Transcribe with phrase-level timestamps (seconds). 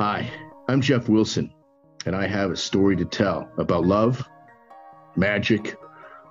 [0.00, 0.32] Hi,
[0.66, 1.52] I'm Geoff Wilson,
[2.06, 4.26] and I have a story to tell about love,
[5.14, 5.76] magic,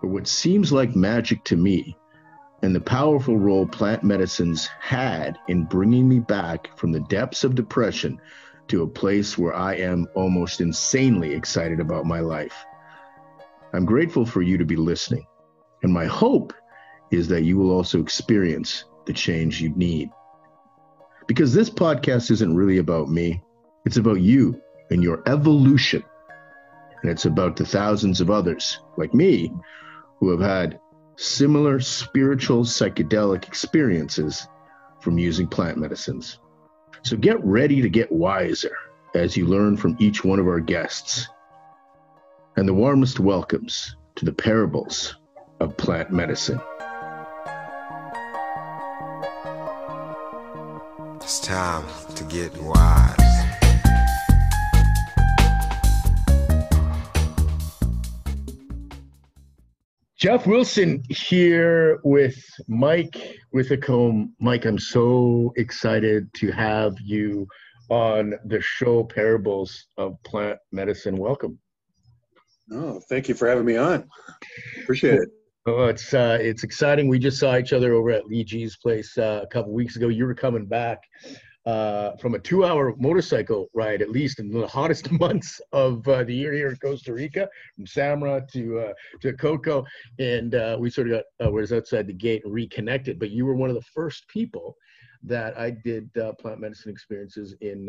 [0.02, 1.96] or what seems like magic to me,
[2.64, 7.54] and the powerful role plant medicines had in bringing me back from the depths of
[7.54, 8.20] depression
[8.70, 12.66] to a place where I am almost insanely excited about my life.
[13.74, 15.28] I'm grateful for you to be listening,
[15.84, 16.54] and my hope
[17.12, 20.10] is that you will also experience the change you need.
[21.28, 23.44] Because this podcast isn't really about me,
[23.86, 26.04] it's about you and your evolution.
[27.02, 29.52] And it's about the thousands of others like me
[30.20, 30.80] who have had
[31.16, 34.48] similar spiritual psychedelic experiences
[35.02, 36.40] from using plant medicines.
[37.04, 38.76] So get ready to get wiser
[39.16, 41.28] as you learn from each one of our guests.
[42.58, 45.16] And the warmest welcomes to the parables
[45.60, 46.60] of plant medicine.
[51.22, 53.19] It's time to get wise.
[60.20, 64.30] Geoff Wilson here with Mike Withycombe.
[64.42, 67.48] Mike, I'm so excited to have you
[67.88, 71.16] on the show Parables of Plant Medicine.
[71.16, 71.58] Welcome.
[72.70, 74.10] Oh, thank you for having me on.
[74.84, 75.30] Appreciate it.
[75.66, 77.08] Oh, it's uh, it's exciting.
[77.08, 80.10] We just saw each other over at Lee G's place uh, a couple weeks ago.
[80.10, 81.00] You were coming back
[81.70, 86.34] uh, from a two-hour motorcycle ride, at least in the hottest months of uh, the
[86.34, 89.86] year here in Costa Rica, from Samara to uh, to Coco,
[90.18, 93.20] and uh, we sort of got uh, was outside the gate and reconnected.
[93.20, 94.76] But you were one of the first people
[95.22, 97.80] that I did plant medicine experiences in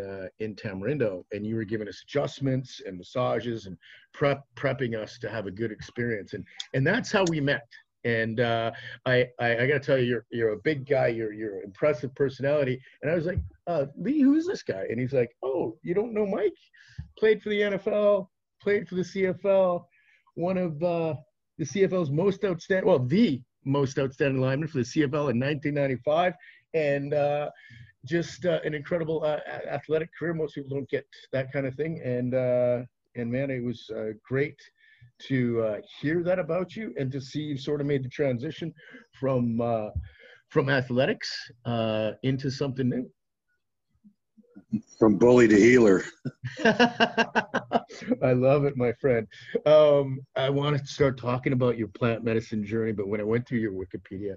[0.41, 3.79] in Tamarindo, and you were giving us adjustments and massages and
[4.13, 7.67] prep prepping us to have a good experience, and and that's how we met.
[8.05, 8.71] And uh,
[9.05, 11.09] I, I, I got to tell you, you're you're a big guy.
[11.09, 12.81] You're you're impressive personality.
[13.03, 14.87] And I was like, uh, Lee, who's this guy?
[14.89, 16.57] And he's like, Oh, you don't know Mike?
[17.19, 18.29] Played for the NFL,
[18.63, 19.85] played for the CFL,
[20.35, 21.15] one of uh,
[21.59, 26.35] the CFL's most outstanding, well, the most outstanding lineman for the CFL in 1995,
[26.75, 27.51] and uh,
[28.07, 29.39] just uh, an incredible uh,
[29.69, 30.33] athletic career.
[30.33, 32.83] Most people don't get that kind of thing, and uh,
[33.17, 33.91] and man, it was
[34.27, 34.59] great
[35.29, 38.73] to uh, hear that about you and to see you sort of made the transition
[39.13, 39.89] from uh,
[40.49, 41.31] from athletics
[41.65, 43.11] uh, into something new.
[44.99, 46.05] From bully to healer.
[46.65, 49.27] I love it, my friend.
[49.67, 53.49] Um, I want to start talking about your plant medicine journey, but when I went
[53.49, 54.37] through your Wikipedia,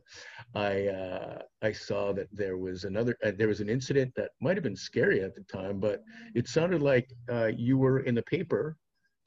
[0.55, 4.57] I uh, I saw that there was another uh, there was an incident that might
[4.57, 6.03] have been scary at the time, but
[6.35, 8.77] it sounded like uh, you were in the paper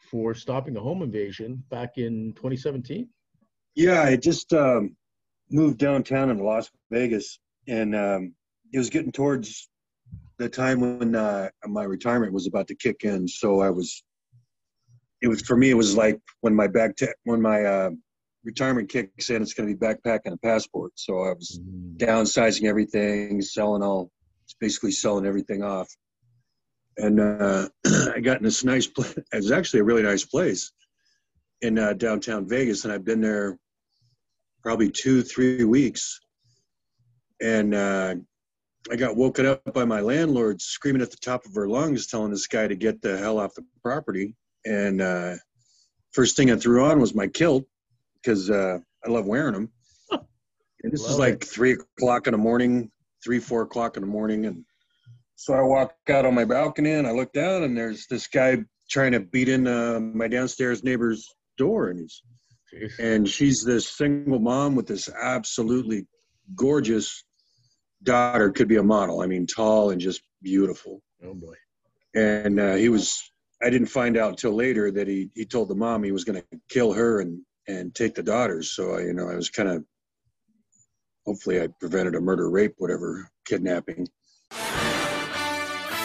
[0.06, 3.08] for stopping a home invasion back in 2017.
[3.74, 4.96] Yeah, I just um,
[5.50, 8.34] moved downtown in Las Vegas, and um,
[8.72, 9.68] it was getting towards
[10.38, 13.26] the time when uh, my retirement was about to kick in.
[13.28, 14.02] So I was,
[15.22, 15.70] it was for me.
[15.70, 17.90] It was like when my back te- when my uh,
[18.44, 20.92] retirement kicks in, it's going to be backpack and a passport.
[20.94, 21.96] So I was mm.
[21.98, 24.10] downsizing everything, selling all,
[24.60, 25.88] basically selling everything off
[26.98, 27.68] and uh,
[28.14, 29.14] I got in this nice place.
[29.32, 30.72] It was actually a really nice place
[31.62, 33.58] in uh, downtown Vegas, and I've been there
[34.62, 36.20] probably two, three weeks.
[37.40, 38.14] And uh,
[38.90, 42.30] I got woken up by my landlord screaming at the top of her lungs, telling
[42.30, 44.34] this guy to get the hell off the property.
[44.64, 45.34] And uh,
[46.12, 47.64] first thing I threw on was my kilt
[48.14, 49.72] because uh, I love wearing them.
[50.82, 51.44] And this love is like it.
[51.44, 52.90] three o'clock in the morning,
[53.24, 54.64] three, four o'clock in the morning, and
[55.36, 58.64] so I walk out on my balcony and I look down and there's this guy
[58.90, 62.22] trying to beat in uh, my downstairs neighbor's door and he's
[62.98, 66.06] and she's this single mom with this absolutely
[66.54, 67.24] gorgeous
[68.02, 71.02] daughter could be a model i mean tall and just beautiful.
[71.24, 71.54] Oh boy.
[72.14, 73.20] And uh, he was
[73.62, 76.40] i didn't find out till later that he he told the mom he was going
[76.40, 79.68] to kill her and and take the daughters so I, you know i was kind
[79.68, 79.84] of
[81.24, 84.06] hopefully i prevented a murder rape whatever kidnapping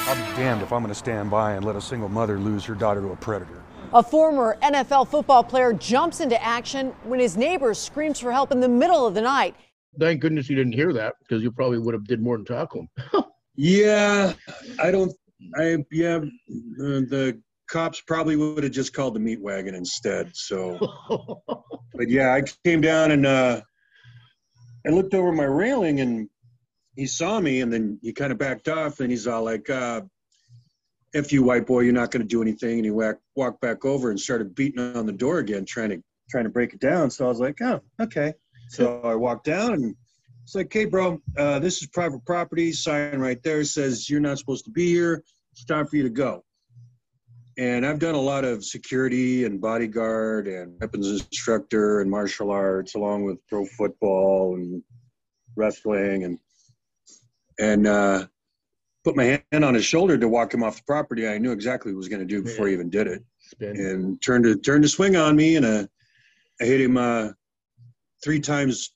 [0.07, 2.65] I'll be damned if I'm going to stand by and let a single mother lose
[2.65, 3.61] her daughter to a predator.
[3.93, 8.59] A former NFL football player jumps into action when his neighbor screams for help in
[8.59, 9.55] the middle of the night.
[9.99, 12.87] Thank goodness you didn't hear that because you probably would have did more than tackle
[13.13, 13.23] him.
[13.55, 14.33] yeah,
[14.81, 15.13] I don't.
[15.57, 16.21] I yeah, uh,
[16.79, 17.39] the
[17.69, 20.35] cops probably would have just called the meat wagon instead.
[20.35, 20.79] So,
[21.93, 23.61] but yeah, I came down and uh,
[24.85, 26.29] I looked over my railing and
[26.95, 30.01] he saw me and then he kind of backed off and he's all like, uh,
[31.13, 32.75] if you white boy, you're not going to do anything.
[32.77, 36.01] And he walked, walked back over and started beating on the door again, trying to,
[36.29, 37.11] trying to break it down.
[37.11, 38.33] So I was like, oh, okay.
[38.69, 39.95] So I walked down and
[40.43, 44.39] it's like, hey bro, uh, this is private property sign right there says you're not
[44.39, 45.23] supposed to be here.
[45.51, 46.43] it's time for you to go.
[47.57, 52.95] And I've done a lot of security and bodyguard and weapons instructor and martial arts,
[52.95, 54.81] along with pro football and
[55.55, 56.39] wrestling, and
[57.61, 58.25] and uh,
[59.03, 61.27] put my hand on his shoulder to walk him off the property.
[61.27, 63.77] I knew exactly what he was going to do before he even did it, Spin.
[63.77, 65.85] and turned to turned to swing on me, and uh,
[66.59, 67.29] I hit him uh,
[68.23, 68.93] three times,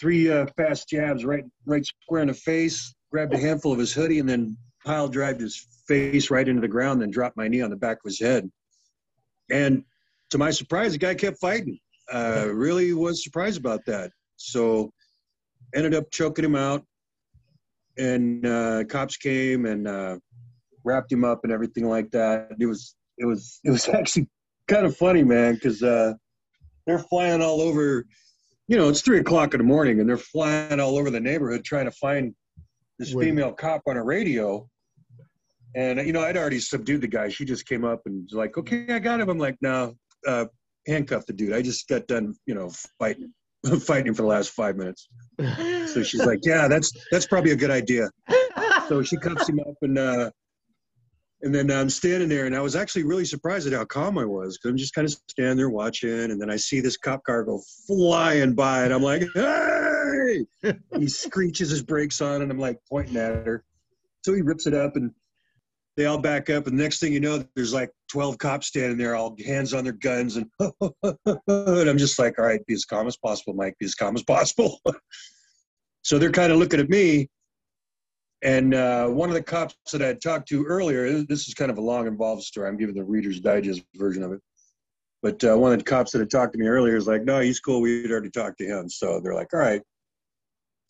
[0.00, 2.94] three uh, fast jabs right right square in the face.
[3.12, 6.68] Grabbed a handful of his hoodie, and then pile drived his face right into the
[6.68, 8.50] ground, then dropped my knee on the back of his head.
[9.50, 9.84] And
[10.30, 11.78] to my surprise, the guy kept fighting.
[12.12, 14.10] Uh, really was surprised about that.
[14.36, 14.90] So
[15.74, 16.84] ended up choking him out,
[17.98, 20.18] and uh, cops came and uh,
[20.84, 22.48] wrapped him up and everything like that.
[22.58, 24.28] It was it was it was actually
[24.68, 26.14] kind of funny, man, because uh,
[26.86, 28.06] they're flying all over.
[28.66, 31.64] You know, it's three o'clock in the morning, and they're flying all over the neighborhood
[31.64, 32.34] trying to find
[32.98, 33.26] this Wait.
[33.26, 34.68] female cop on a radio.
[35.76, 37.28] And you know, I'd already subdued the guy.
[37.28, 39.94] She just came up and was like, "Okay, I got him." I'm like, "No,
[40.26, 40.46] uh,
[40.86, 41.52] handcuff the dude.
[41.52, 43.32] I just got done, you know, fighting,
[43.80, 45.08] fighting for the last five minutes."
[45.94, 48.10] So she's like, "Yeah, that's that's probably a good idea."
[48.88, 50.30] So she cuffs him up, and uh,
[51.42, 54.24] and then I'm standing there, and I was actually really surprised at how calm I
[54.24, 57.22] was because I'm just kind of standing there watching, and then I see this cop
[57.24, 60.46] car go flying by, and I'm like, "Hey!"
[60.98, 63.64] he screeches his brakes on, and I'm like pointing at her.
[64.24, 65.12] So he rips it up, and
[65.96, 69.14] they all back up, and next thing you know, there's like 12 cops standing there,
[69.14, 73.06] all hands on their guns, and and I'm just like, all right, be as calm
[73.06, 74.80] as possible, Mike, be as calm as possible.
[76.02, 77.28] so they're kind of looking at me,
[78.44, 81.78] and uh, one of the cops that I talked to earlier, this is kind of
[81.78, 82.68] a long, involved story.
[82.68, 84.40] I'm giving the Reader's Digest version of it.
[85.22, 87.40] But uh, one of the cops that had talked to me earlier is like, no,
[87.40, 87.80] he's cool.
[87.80, 88.90] We'd already talked to him.
[88.90, 89.80] So they're like, all right.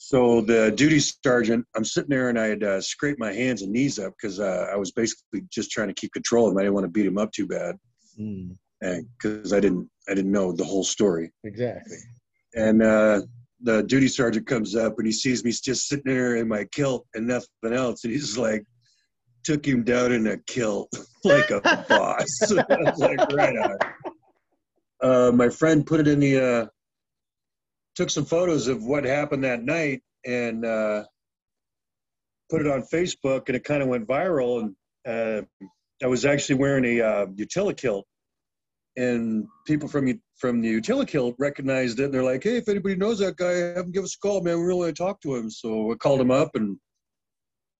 [0.06, 3.73] So the duty sergeant, I'm sitting there and I had uh, scraped my hands and
[3.73, 6.59] knees up because uh, I was basically just trying to keep control of him.
[6.59, 7.77] I didn't want to beat him up too bad
[8.21, 11.33] Mm, because I didn't I didn't know the whole story.
[11.43, 11.97] exactly.
[12.55, 13.23] And uh,
[13.62, 17.06] the duty sergeant comes up and he sees me just sitting there in my kilt
[17.15, 18.62] and nothing else, and he's like,
[19.43, 20.91] took him down in a kilt
[21.25, 22.29] like a boss.
[22.53, 23.79] I was like, right on.
[25.03, 26.67] Uh, my friend put it in the, uh,
[27.94, 31.05] took some photos of what happened that night and uh,
[32.50, 34.62] put it on Facebook, and it kind of went viral.
[34.62, 34.76] And
[35.06, 35.43] uh,
[36.02, 38.06] I was actually wearing a uh, utility kilt,
[38.96, 42.96] and people from from the utility kilt recognized it, and they're like, "Hey, if anybody
[42.96, 44.58] knows that guy, have him give us a call, man.
[44.58, 46.76] We really want to talk to him." So I called him up, and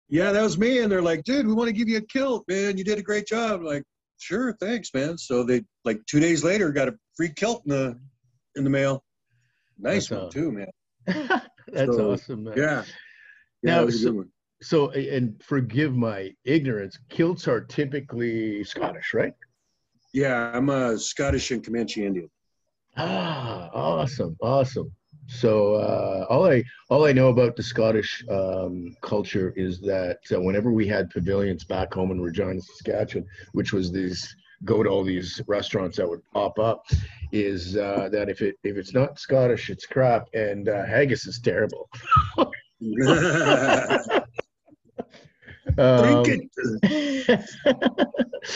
[0.08, 0.81] yeah, that was me.
[0.81, 2.78] And they're like, "Dude, we want to give you a kilt, man.
[2.78, 3.84] You did a great job." I'm like,
[4.19, 5.19] sure, thanks, man.
[5.19, 8.00] So they like two days later got a free kilt in the
[8.56, 9.03] in the mail.
[9.79, 10.71] Nice That's one a- too, man.
[11.73, 12.44] That's So, awesome.
[12.44, 12.55] Man.
[12.56, 12.85] Yeah.
[13.62, 14.25] Now, yeah, a so-
[14.62, 19.35] So, and forgive my ignorance, kilts are typically Scottish, right?
[20.12, 22.31] Yeah, I'm a Scottish and Comanche Indian.
[22.97, 24.93] Ah, awesome, awesome.
[25.26, 30.41] So uh, all I all I know about the Scottish um, culture is that uh,
[30.41, 35.05] whenever we had pavilions back home in Regina, Saskatchewan, which was these go to all
[35.05, 36.84] these restaurants that would pop up,
[37.32, 41.40] is uh, that if it if it's not Scottish, it's crap, and uh, haggis is
[41.40, 41.88] terrible.
[45.78, 46.50] Um, Drink
[46.88, 47.26] it.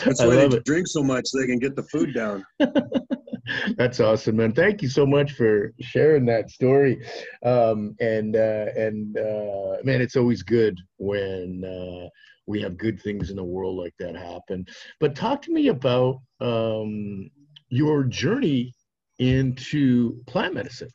[0.05, 0.65] That's I why they it.
[0.65, 2.45] drink so much so they can get the food down.
[3.77, 4.53] That's awesome, man.
[4.53, 7.03] Thank you so much for sharing that story.
[7.43, 12.07] Um, and uh, and uh, man, it's always good when uh,
[12.49, 14.65] we have good things in the world like that happen.
[14.99, 17.29] But talk to me about um,
[17.69, 18.73] your journey
[19.19, 20.89] into plant medicine.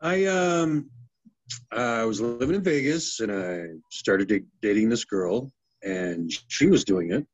[0.00, 0.88] I um
[1.72, 7.12] I was living in Vegas and I started dating this girl and she was doing
[7.12, 7.26] it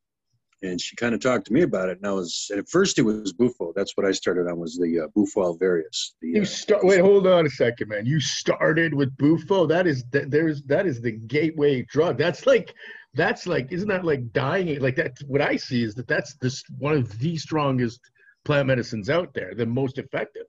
[0.62, 2.98] and she kind of talked to me about it and I was and at first
[2.98, 6.42] it was Bufo that's what I started on was the uh, Bufo alvarius the, You
[6.42, 6.84] uh, start.
[6.84, 8.06] Wait, hold on a second, man.
[8.06, 9.66] You started with Bufo.
[9.66, 10.30] That is that.
[10.30, 12.18] There's that is the gateway drug.
[12.18, 12.74] That's like.
[13.14, 13.70] That's like.
[13.70, 14.80] Isn't that like dying?
[14.80, 15.12] Like that.
[15.26, 18.00] What I see is that that's this one of the strongest
[18.44, 19.54] plant medicines out there.
[19.54, 20.46] The most effective.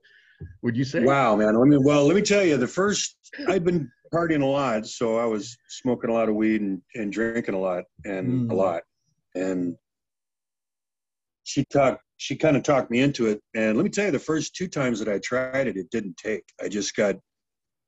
[0.62, 1.00] Would you say?
[1.00, 1.58] Wow, man.
[1.58, 3.16] Let me well, let me tell you, the first
[3.48, 7.12] I've been partying a lot, so I was smoking a lot of weed and, and
[7.12, 8.52] drinking a lot and Mm.
[8.52, 8.82] a lot.
[9.34, 9.76] And
[11.44, 13.40] she talked she kind of talked me into it.
[13.54, 16.16] And let me tell you, the first two times that I tried it, it didn't
[16.16, 16.44] take.
[16.62, 17.16] I just got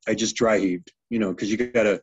[0.08, 2.00] I just dry heaved, you know, because you gotta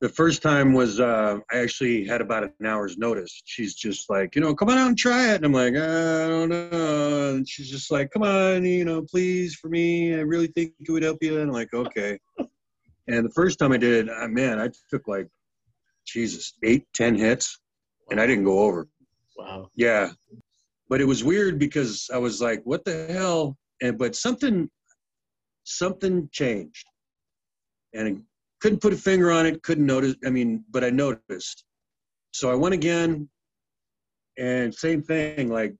[0.00, 3.40] the first time was uh, I actually had about an hour's notice.
[3.44, 5.36] She's just like, you know, come on out and try it.
[5.36, 7.34] And I'm like, I don't know.
[7.34, 10.12] And she's just like, come on, you know, please for me.
[10.12, 11.38] I really think it would help you.
[11.38, 12.18] And I'm like, okay.
[13.06, 15.28] And the first time I did it, uh, man, I took like
[16.04, 17.60] Jesus, eight, ten hits,
[18.10, 18.88] and I didn't go over.
[19.36, 19.68] Wow.
[19.74, 20.10] Yeah,
[20.88, 24.68] but it was weird because I was like, "What the hell?" And but something,
[25.64, 26.84] something changed,
[27.94, 28.16] and I
[28.60, 29.62] couldn't put a finger on it.
[29.62, 30.16] Couldn't notice.
[30.24, 31.64] I mean, but I noticed.
[32.32, 33.28] So I went again,
[34.38, 35.48] and same thing.
[35.48, 35.74] Like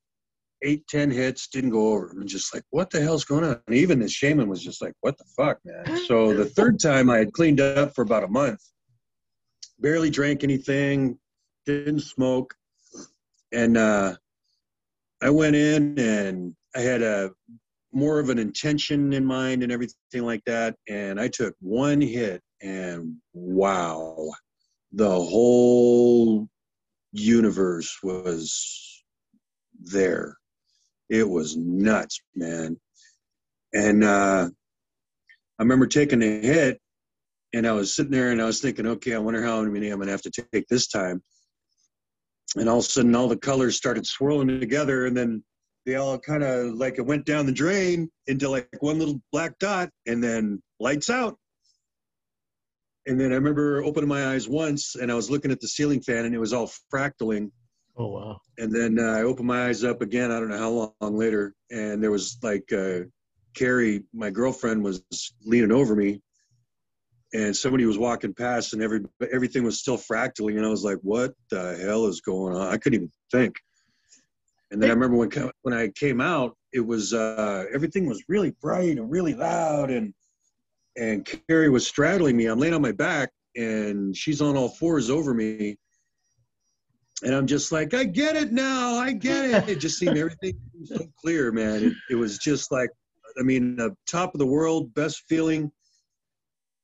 [0.62, 2.11] eight, ten hits, didn't go over.
[2.11, 3.61] I'm just like, what the hell's going on?
[3.66, 5.97] And even the shaman was just like, what the fuck, man?
[6.06, 8.61] So the third time I had cleaned up for about a month,
[9.78, 11.18] barely drank anything,
[11.66, 12.54] didn't smoke,
[13.52, 14.14] and uh,
[15.23, 17.30] I went in and I had a
[17.92, 20.75] more of an intention in mind and everything like that.
[20.88, 24.30] And I took one hit, and wow,
[24.92, 26.49] the whole
[27.12, 29.04] universe was
[29.80, 30.37] there
[31.12, 32.80] it was nuts, man.
[33.75, 34.49] And uh,
[35.59, 36.80] I remember taking a hit,
[37.52, 39.99] and I was sitting there and I was thinking, okay, I wonder how many I'm
[39.99, 41.23] gonna have to take this time.
[42.56, 45.42] And all of a sudden, all the colors started swirling together, and then
[45.87, 49.59] they all kind of like it went down the drain into like one little black
[49.59, 51.37] dot, and then lights out.
[53.06, 56.02] And then I remember opening my eyes once, and I was looking at the ceiling
[56.02, 57.50] fan, and it was all fractaling
[57.97, 58.40] Oh wow.
[58.59, 60.30] And then uh, I opened my eyes up again.
[60.30, 63.00] I don't know how long later, and there was like uh,
[63.54, 65.02] Carrie, my girlfriend, was
[65.44, 66.23] leaning over me,
[67.34, 69.00] and somebody was walking past, and every
[69.32, 72.76] everything was still fractaling, and I was like, "What the hell is going on?" I
[72.76, 73.56] couldn't even think.
[74.70, 75.30] And then I remember when
[75.62, 80.14] when I came out, it was uh, everything was really bright and really loud, and
[80.96, 82.46] and Carrie was straddling me.
[82.46, 85.76] I'm laying on my back, and she's on all fours over me
[87.22, 88.96] and I'm just like, I get it now.
[88.96, 89.68] I get it.
[89.68, 91.84] It just seemed everything so clear, man.
[91.84, 92.90] It, it was just like,
[93.38, 95.70] I mean, the top of the world, best feeling.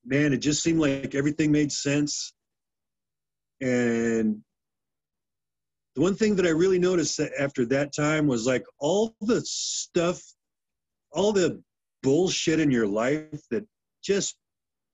[0.09, 2.33] Man, it just seemed like everything made sense.
[3.61, 4.41] And
[5.95, 10.23] the one thing that I really noticed after that time was like all the stuff,
[11.13, 11.63] all the
[12.03, 13.67] bullshit in your life that
[14.03, 14.37] just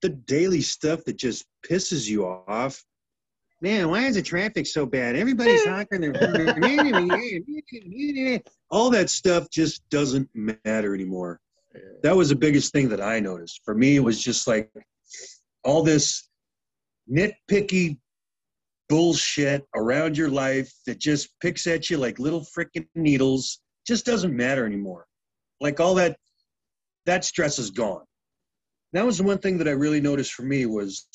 [0.02, 2.83] the daily stuff that just pisses you off
[3.64, 5.16] man, why is the traffic so bad?
[5.16, 6.12] Everybody's honking their
[8.71, 11.40] all that stuff just doesn't matter anymore.
[12.02, 13.62] That was the biggest thing that I noticed.
[13.64, 14.71] For me, it was just like
[15.64, 16.28] all this
[17.11, 17.99] nitpicky
[18.88, 24.37] bullshit around your life that just picks at you like little freaking needles just doesn't
[24.37, 25.06] matter anymore.
[25.61, 26.16] Like all that
[27.06, 28.04] that stress is gone.
[28.92, 31.06] That was the one thing that I really noticed for me was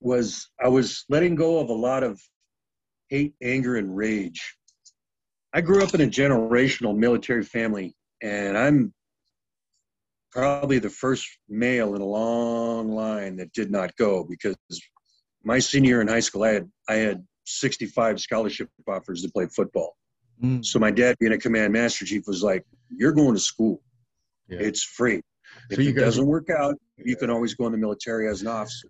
[0.00, 2.20] was I was letting go of a lot of
[3.08, 4.56] hate, anger, and rage.
[5.52, 8.94] I grew up in a generational military family, and I'm
[10.32, 14.56] probably the first male in a long line that did not go because
[15.44, 19.46] my senior year in high school, I had I had 65 scholarship offers to play
[19.46, 19.96] football.
[20.42, 20.64] Mm.
[20.64, 23.82] So my dad, being a command master chief, was like, "You're going to school.
[24.48, 24.58] Yeah.
[24.60, 25.22] It's free.
[25.70, 28.48] If so it doesn't work out, you can always go in the military as an
[28.48, 28.88] officer."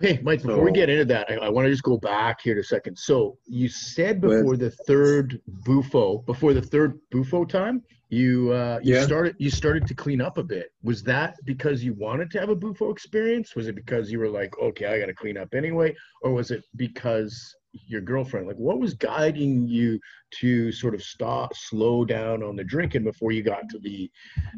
[0.00, 2.54] Hey, Mike, before we get into that, I, I want to just go back here
[2.54, 2.98] to a second.
[2.98, 7.82] So you said before the third Bufo, before the third Bufo time,
[8.12, 9.04] you uh, you yeah.
[9.04, 10.70] started you started to clean up a bit.
[10.82, 13.56] Was that because you wanted to have a Bufo experience?
[13.56, 16.50] Was it because you were like, okay, I got to clean up anyway, or was
[16.50, 18.46] it because your girlfriend?
[18.46, 19.98] Like, what was guiding you
[20.40, 24.10] to sort of stop, slow down on the drinking before you got to the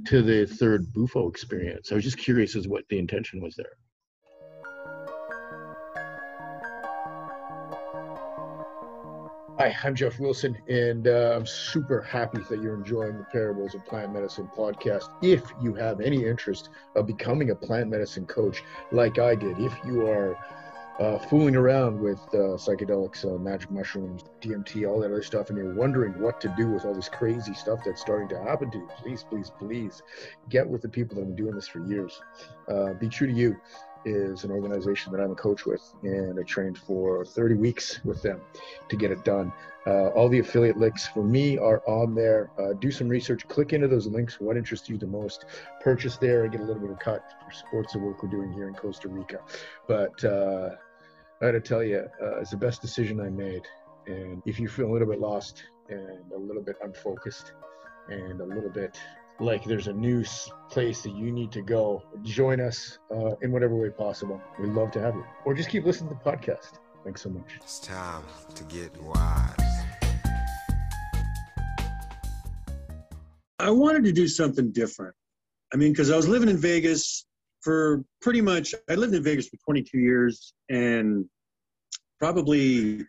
[0.07, 1.93] to the third Bufo experience?
[1.93, 3.77] I was just curious as what the intention was there.
[9.57, 13.87] Hi, I'm Geoff Wilson, and uh, I'm super happy that you're enjoying the Parables of
[13.87, 15.11] Plant Medicine podcast.
[15.23, 19.73] If you have any interest of becoming a plant medicine coach like I did, if
[19.87, 20.37] you are
[20.99, 25.57] uh, fooling around with uh, psychedelics, uh, magic mushrooms, DMT, all that other stuff, and
[25.57, 28.79] you're wondering what to do with all this crazy stuff that's starting to happen to
[28.79, 30.03] you, please, please, please
[30.49, 32.21] get with the people that have been doing this for years.
[32.67, 33.57] Uh, be true to you
[34.05, 38.23] is an organization that I'm a coach with, and I trained for 30 weeks with
[38.23, 38.41] them
[38.89, 39.53] to get it done.
[39.87, 42.51] Uh, all the affiliate links for me are on there.
[42.59, 44.41] Uh, do some research, click into those links.
[44.41, 45.45] What interests you the most?
[45.83, 48.53] Purchase there and get a little bit of cut for sports of work we're doing
[48.53, 49.41] here in Costa Rica.
[49.87, 50.71] But uh,
[51.41, 53.63] I got to tell you, uh, it's the best decision I made.
[54.07, 57.53] And if you feel a little bit lost and a little bit unfocused
[58.09, 58.99] and a little bit
[59.41, 60.25] like there's a new
[60.71, 64.41] place that you need to go, join us uh, in whatever way possible.
[64.59, 65.25] We'd love to have you.
[65.45, 66.79] Or just keep listening to the podcast.
[67.05, 67.57] Thanks so much.
[67.57, 68.25] It's time
[68.55, 69.55] to get wise.
[73.59, 75.15] I wanted to do something different.
[75.73, 77.27] I mean, because I was living in Vegas
[77.61, 81.25] for pretty much, I lived in Vegas for 22 years and
[82.19, 83.05] probably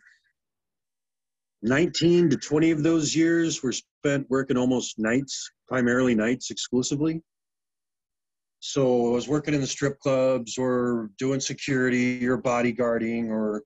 [1.66, 7.20] 19 to 20 of those years were spent working almost nights, primarily nights exclusively.
[8.60, 13.62] So I was working in the strip clubs or doing security or bodyguarding or,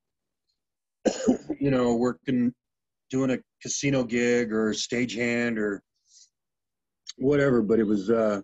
[1.61, 2.55] you know, working,
[3.11, 5.83] doing a casino gig or stagehand or
[7.19, 7.61] whatever.
[7.61, 8.41] But it was, uh,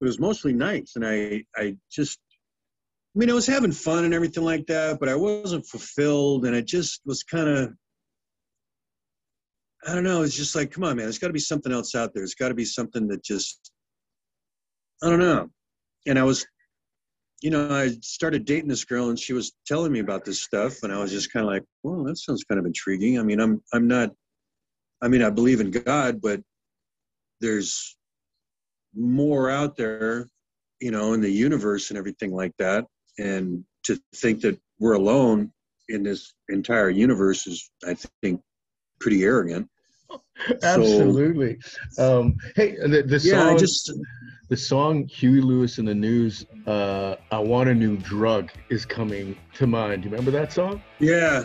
[0.00, 0.96] it was mostly nights.
[0.96, 2.18] And I, I just,
[3.14, 6.44] I mean, I was having fun and everything like that, but I wasn't fulfilled.
[6.44, 7.72] And I just was kind of,
[9.86, 10.22] I don't know.
[10.22, 11.06] It's just like, come on, man.
[11.06, 12.20] There's got to be something else out there.
[12.20, 13.72] There's got to be something that just,
[15.02, 15.48] I don't know.
[16.06, 16.46] And I was,
[17.42, 20.84] you know, I started dating this girl, and she was telling me about this stuff,
[20.84, 23.18] and I was just kind of like, well, that sounds kind of intriguing.
[23.18, 24.10] I mean, I'm, I'm not,
[25.02, 26.40] I mean, I believe in God, but
[27.40, 27.96] there's
[28.94, 30.28] more out there,
[30.80, 32.86] you know, in the universe and everything like that.
[33.18, 35.52] And to think that we're alone
[35.88, 38.40] in this entire universe is, I think,
[39.02, 39.68] pretty arrogant.
[40.62, 41.58] Absolutely.
[41.98, 43.92] um, hey, the, the Yeah, I song, just
[44.48, 49.36] the song Huey Lewis and the News, uh, "I Want a New Drug" is coming
[49.54, 50.02] to mind.
[50.02, 50.82] Do you remember that song?
[50.98, 51.44] yeah,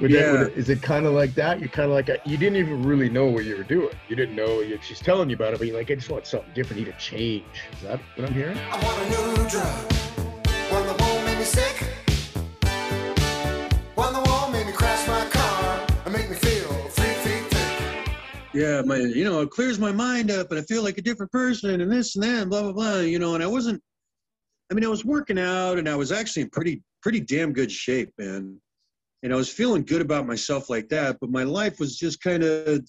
[0.00, 0.32] Would that- Yeah.
[0.32, 1.60] would it- is it kind of like that?
[1.60, 3.94] You're kind of like you didn't even really know what you were doing.
[4.08, 4.60] You didn't know.
[4.60, 6.80] You, she's telling you about it, but you're like, I just want something different.
[6.80, 7.44] You need a change.
[7.72, 8.58] Is that what I'm hearing?
[8.58, 10.17] I want a new drug.
[18.58, 21.30] Yeah, my you know, it clears my mind up and I feel like a different
[21.30, 22.98] person and this and that and blah blah blah.
[23.00, 23.80] You know, and I wasn't
[24.70, 27.70] I mean, I was working out and I was actually in pretty pretty damn good
[27.70, 28.60] shape, man.
[29.22, 32.42] And I was feeling good about myself like that, but my life was just kind
[32.42, 32.84] of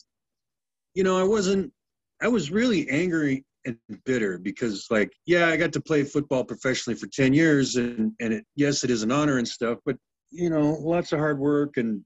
[0.96, 1.72] you know, I wasn't
[2.20, 6.98] I was really angry and bitter because like, yeah, I got to play football professionally
[6.98, 9.98] for 10 years and and it yes, it is an honor and stuff, but
[10.32, 12.04] you know, lots of hard work and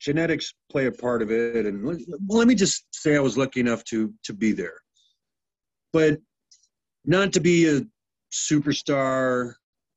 [0.00, 3.36] genetics play a part of it and let, well, let me just say i was
[3.36, 4.78] lucky enough to to be there
[5.92, 6.18] but
[7.04, 7.82] not to be a
[8.32, 9.54] superstar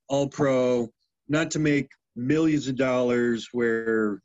[0.08, 0.90] all pro
[1.28, 4.22] not to make millions of dollars where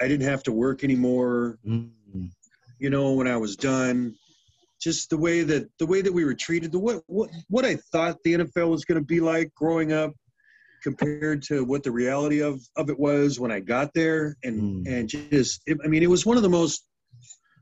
[0.00, 2.30] i didn't have to work anymore Mm.
[2.78, 4.14] you know when i was done
[4.80, 7.76] just the way that the way that we were treated the what what, what i
[7.92, 10.12] thought the nfl was going to be like growing up
[10.82, 14.36] compared to what the reality of of it was when i got there.
[14.44, 14.86] And Mm.
[14.86, 16.84] and just it, i mean it was one of the most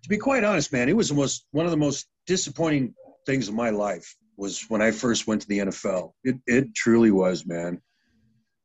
[0.02, 2.94] to be quite honest man it was the most one of the most disappointing
[3.26, 7.10] things of my life was when i first went to the nfl it, it truly
[7.10, 7.80] was man.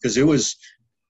[0.01, 0.55] Because it was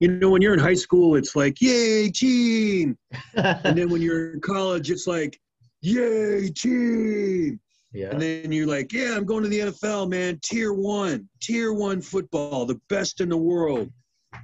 [0.00, 2.96] you know when you're in high school it's like yay team
[3.36, 5.38] and then when you're in college it's like
[5.82, 7.60] yay team
[7.92, 8.10] yeah.
[8.10, 10.38] and then you're like, yeah, I'm going to the NFL, man.
[10.42, 13.90] Tier one, tier one football, the best in the world.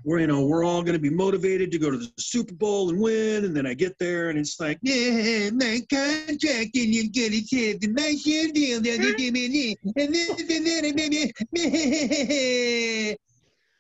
[0.04, 2.90] We're, you know, we're all going to be motivated to go to the Super Bowl
[2.90, 3.46] and win.
[3.46, 7.78] And then I get there and it's like, yeah, my contract and you get chance
[7.78, 8.82] to my share deal.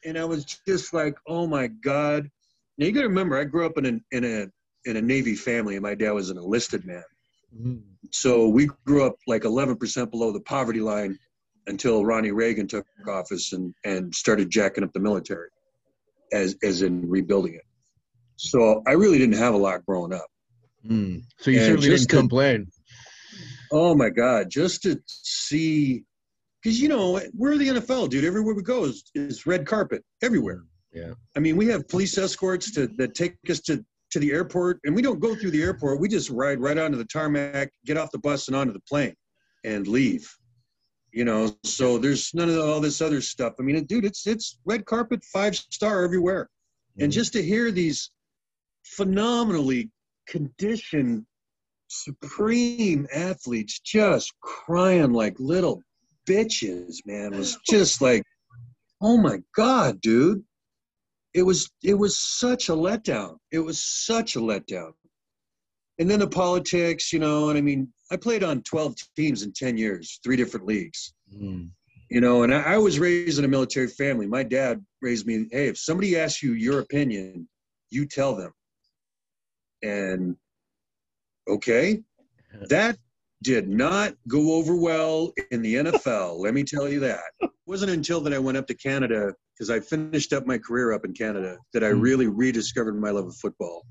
[0.04, 2.30] And I was just like, oh my God.
[2.78, 4.46] Now you got to remember, I grew up in a, in a,
[4.88, 7.04] in a Navy family and my dad was an enlisted man
[8.12, 11.18] So we grew up like 11% below the poverty line
[11.66, 15.48] until Ronnie Reagan took office and, and started jacking up the military
[16.32, 17.62] as, as in rebuilding it.
[18.36, 20.26] So I really didn't have a lot growing up.
[20.88, 21.22] Mm.
[21.38, 22.66] So you And certainly didn't to- complain.
[23.70, 26.04] Oh my God, just to see,
[26.62, 28.24] because you know, we're the NFL, dude.
[28.24, 30.62] Everywhere we go is, is red carpet everywhere.
[30.92, 31.12] Yeah.
[31.36, 34.94] I mean, we have police escorts to, that take us to, to the airport, and
[34.94, 36.00] we don't go through the airport.
[36.00, 39.14] We just ride right onto the tarmac, get off the bus, and onto the plane,
[39.64, 40.30] and leave.
[41.12, 43.54] You know, so there's none of all this other stuff.
[43.58, 46.48] I mean, dude, it's it's red carpet, five star everywhere,
[46.98, 47.14] and Mhm.
[47.14, 48.10] just to hear these
[48.84, 49.90] phenomenally
[50.26, 51.26] conditioned,
[51.88, 55.82] supreme athletes just crying like little
[56.26, 58.22] bitches, man, was just like,
[59.00, 60.44] oh my god, dude
[61.38, 63.36] it was it was such a letdown.
[63.52, 64.92] It was such a letdown.
[66.00, 69.52] And then the politics, you know, and I mean, I played on 12 teams in
[69.52, 71.70] 10 years, three different leagues, Mm.
[72.10, 74.26] you know, and I, I was raised in a military family.
[74.26, 77.48] My dad raised me, hey, if somebody asks you your opinion,
[77.90, 78.52] you tell them.
[79.82, 80.36] And
[81.48, 82.02] okay,
[82.68, 82.96] that
[83.42, 86.38] did not go over well in the NFL.
[86.38, 87.20] let me tell you that.
[87.40, 90.92] It wasn't until that I went up to Canada because I finished up my career
[90.92, 92.00] up in Canada that I Mm.
[92.02, 93.86] really rediscovered my love of football.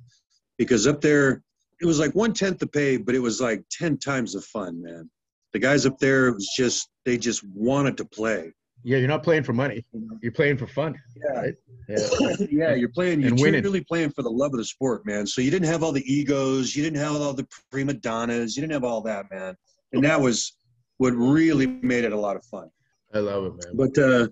[0.58, 1.44] Because up there,
[1.80, 4.82] it was like one tenth the pay, but it was like ten times the fun,
[4.82, 5.10] man.
[5.54, 8.54] The guys up there it was just they just wanted to play.
[8.88, 9.86] Yeah, you're not playing for money.
[10.22, 10.96] You're playing for fun.
[11.18, 11.40] Yeah.
[11.42, 11.54] Right?
[11.90, 12.36] Yeah.
[12.50, 13.20] yeah, you're playing.
[13.20, 15.28] You're really playing for the love of the sport, man.
[15.28, 16.74] So you didn't have all the egos.
[16.74, 18.56] You didn't have all the prima donnas.
[18.56, 19.58] You didn't have all that, man.
[19.92, 20.56] And that was
[21.00, 22.70] what really made it a lot of fun.
[23.14, 23.76] I love it, man.
[23.76, 24.30] But uh,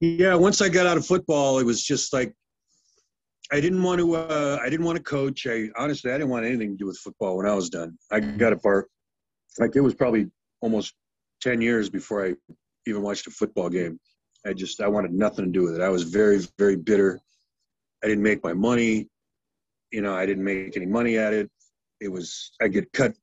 [0.00, 2.34] yeah, once I got out of football, it was just like
[3.52, 4.16] I didn't want to.
[4.16, 5.46] Uh, I didn't want to coach.
[5.46, 7.96] I honestly, I didn't want anything to do with football when I was done.
[8.10, 8.90] I got apart.
[9.60, 10.28] Like it was probably
[10.60, 10.92] almost
[11.40, 12.34] ten years before I
[12.86, 13.98] even watched a football game.
[14.46, 15.82] I just I wanted nothing to do with it.
[15.82, 17.20] I was very very bitter.
[18.02, 19.08] I didn't make my money.
[19.92, 21.50] You know, I didn't make any money at it.
[22.00, 23.14] It was I get cut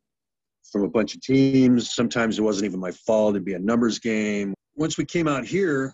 [0.72, 1.94] from a bunch of teams.
[1.94, 3.36] Sometimes it wasn't even my fault.
[3.36, 4.54] It'd be a numbers game.
[4.76, 5.94] Once we came out here,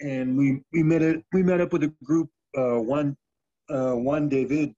[0.00, 2.30] and we we met it we met up with a group.
[2.56, 3.16] Uh, one
[3.68, 4.74] uh, one David.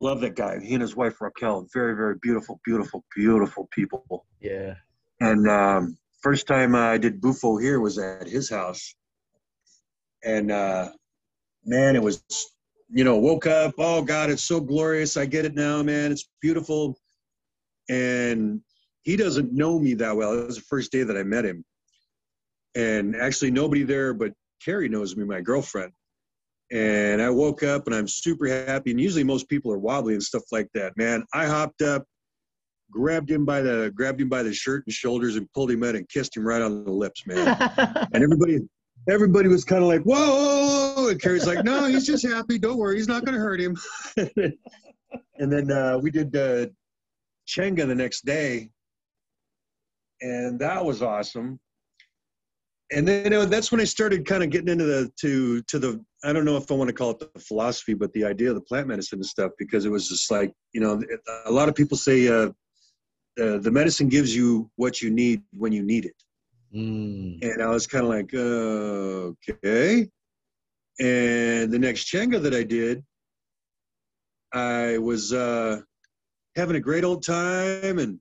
[0.00, 0.58] Love that guy.
[0.60, 1.66] He and his wife Raquel.
[1.72, 4.26] Very very beautiful, beautiful, beautiful people.
[4.40, 4.74] Yeah.
[5.20, 8.94] And um, first time I did Bufo here was at his house.
[10.24, 10.90] And uh,
[11.64, 12.22] man, it was,
[12.88, 13.74] you know, woke up.
[13.78, 15.16] Oh God, it's so glorious.
[15.16, 16.12] I get it now, man.
[16.12, 16.98] It's beautiful.
[17.88, 18.60] And
[19.02, 20.38] he doesn't know me that well.
[20.38, 21.64] It was the first day that I met him.
[22.74, 24.32] And actually, nobody there but
[24.64, 25.92] Carrie knows me, my girlfriend.
[26.70, 28.92] And I woke up and I'm super happy.
[28.92, 30.96] And usually, most people are wobbly and stuff like that.
[30.96, 32.04] Man, I hopped up,
[32.90, 35.94] grabbed him by the grabbed him by the shirt and shoulders and pulled him out
[35.94, 37.56] and kissed him right on the lips, man.
[38.12, 38.60] and everybody
[39.08, 41.08] everybody was kind of like, whoa.
[41.08, 42.58] And Carrie's like, no, he's just happy.
[42.58, 43.76] Don't worry, he's not going to hurt him.
[45.38, 46.66] and then uh, we did uh,
[47.46, 48.70] Changa the next day,
[50.20, 51.58] and that was awesome.
[52.92, 56.04] And then uh, that's when I started kind of getting into the to to the
[56.24, 58.56] I don't know if I want to call it the philosophy, but the idea of
[58.56, 61.00] the plant medicine and stuff because it was just like you know
[61.46, 62.50] a lot of people say uh,
[63.40, 66.16] uh, the medicine gives you what you need when you need it.
[66.74, 67.42] Mm.
[67.42, 70.08] And I was kind of like, uh, okay.
[71.00, 73.02] And the next Changa that I did,
[74.52, 75.80] I was uh,
[76.56, 78.18] having a great old time and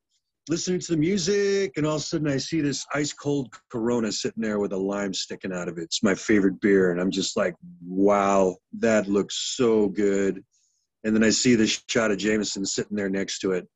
[0.48, 1.74] listening to the music.
[1.76, 4.78] And all of a sudden, I see this ice cold Corona sitting there with a
[4.78, 5.84] lime sticking out of it.
[5.84, 6.92] It's my favorite beer.
[6.92, 7.56] And I'm just like,
[7.86, 10.44] wow, that looks so good.
[11.04, 13.68] And then I see this shot of Jameson sitting there next to it.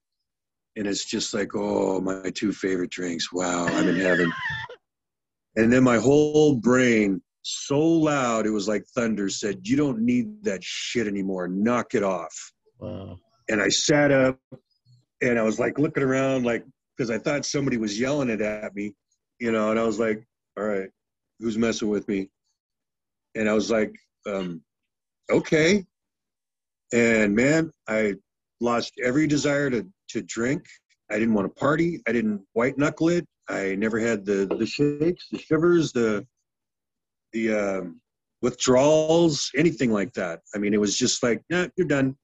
[0.76, 3.32] And it's just like, oh, my two favorite drinks.
[3.32, 4.32] Wow, I'm in heaven.
[5.56, 10.44] And then my whole brain, so loud, it was like thunder, said, You don't need
[10.44, 11.48] that shit anymore.
[11.48, 12.34] Knock it off.
[12.80, 13.18] Wow.
[13.50, 14.40] And I sat up
[15.22, 16.66] and I was like looking around, like,
[16.98, 18.94] because I thought somebody was yelling it at me,
[19.40, 20.26] you know, and I was like,
[20.58, 20.90] All right,
[21.40, 22.30] who's messing with me?
[23.36, 23.94] And I was like,
[24.26, 24.62] um,
[25.30, 25.86] Okay.
[26.92, 28.16] And man, I
[28.62, 30.66] lost every desire to, to drink.
[31.12, 32.02] I didn't want to party.
[32.08, 33.26] I didn't white knuckle it.
[33.50, 36.26] I never had the the shakes, the shivers, the
[37.34, 38.02] the um,
[38.42, 40.40] withdrawals, anything like that.
[40.56, 42.16] I mean, it was just like, nah, you're done.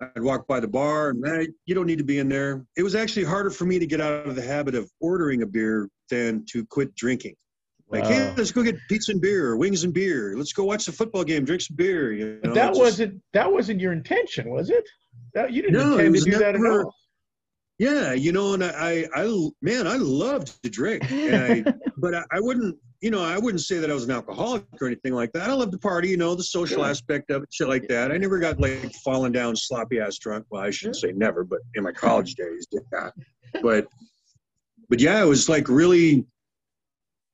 [0.00, 2.66] I'd walk by the bar and you don't need to be in there.
[2.76, 5.46] It was actually harder for me to get out of the habit of ordering a
[5.46, 7.34] beer than to quit drinking.
[7.88, 8.10] Like, Wow.
[8.10, 10.34] hey, let's go get pizza and beer, or wings and beer.
[10.36, 12.12] Let's go watch the football game, drink some beer.
[12.12, 14.84] You know, But that just- wasn't that wasn't your intention, was it?
[15.34, 16.92] That you didn't No, intend to do that at all.
[17.78, 21.64] Yeah, you know, and I, I, I man, I loved to drink, and I,
[21.98, 24.86] but I, I wouldn't, you know, I wouldn't say that I was an alcoholic or
[24.86, 25.50] anything like that.
[25.50, 26.86] I love to party, you know, the social Sure.
[26.86, 28.10] aspect of it, shit like that.
[28.10, 30.46] I never got like falling down sloppy ass drunk.
[30.50, 33.10] Well, I shouldn't say never, but in my college days, yeah.
[33.60, 33.86] But,
[34.88, 36.24] but yeah, it was like really,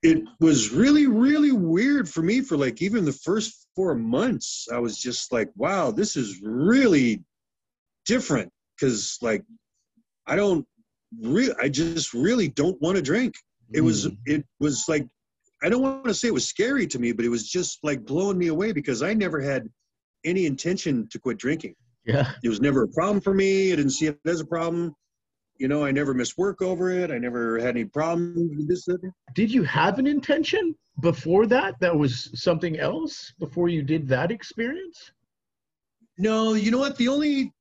[0.03, 4.67] it was really, really weird for me for like even the first four months.
[4.73, 7.23] I was just like, wow, this is really
[8.07, 9.45] different because like
[10.27, 10.67] I don't
[11.21, 13.35] really, I just really don't want to drink.
[13.73, 14.17] It was, Mm.
[14.27, 15.07] it was like,
[15.63, 18.05] I don't want to say it was scary to me, but it was just like
[18.05, 19.69] blowing me away because I never had
[20.25, 21.75] any intention to quit drinking.
[22.05, 22.33] Yeah.
[22.43, 23.73] It was never a problem for me.
[23.73, 24.95] I didn't see it as a problem.
[25.59, 27.11] You know, I never missed work over it.
[27.13, 28.85] I never had any problems with this.
[28.87, 28.99] that.
[29.35, 31.79] Did you have an intention before that?
[31.79, 35.13] That was something else before you did that experience?
[36.19, 36.97] No, you know what?
[36.97, 37.53] The only,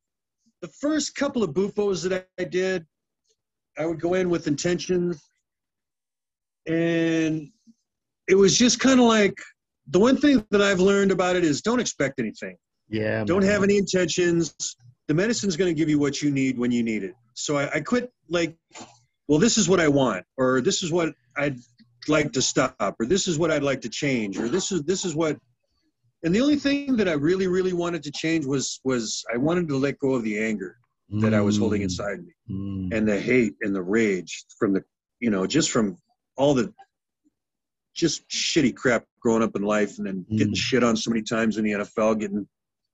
[0.62, 2.86] the first couple of bufos that I did,
[3.78, 5.22] I would go in with intentions,
[6.68, 7.50] and
[8.28, 9.34] it was just kind of like
[9.88, 12.56] the one thing that I've learned about it is don't expect anything.
[12.90, 13.24] Yeah.
[13.24, 13.52] Don't man.
[13.52, 14.54] have any intentions.
[15.08, 17.16] The medicine's going to give you what you need when you need it.
[17.34, 18.56] So I, I quit like,
[19.28, 21.58] well, this is what I want, or this is what I'd
[22.08, 25.06] like to stop, or this is what I'd like to change, or this is this
[25.06, 25.38] is what.
[26.24, 29.68] And the only thing that I really, really wanted to change was was I wanted
[29.70, 30.78] to let go of the anger
[31.22, 31.86] that I was holding Mm.
[31.86, 32.94] inside me, Mm.
[32.96, 34.84] and the hate and the rage from the,
[35.20, 35.98] you know, just from
[36.38, 36.74] all the
[37.94, 40.58] just shitty crap growing up in life and then getting Mm.
[40.58, 42.48] shit on so many times in the NFL, getting,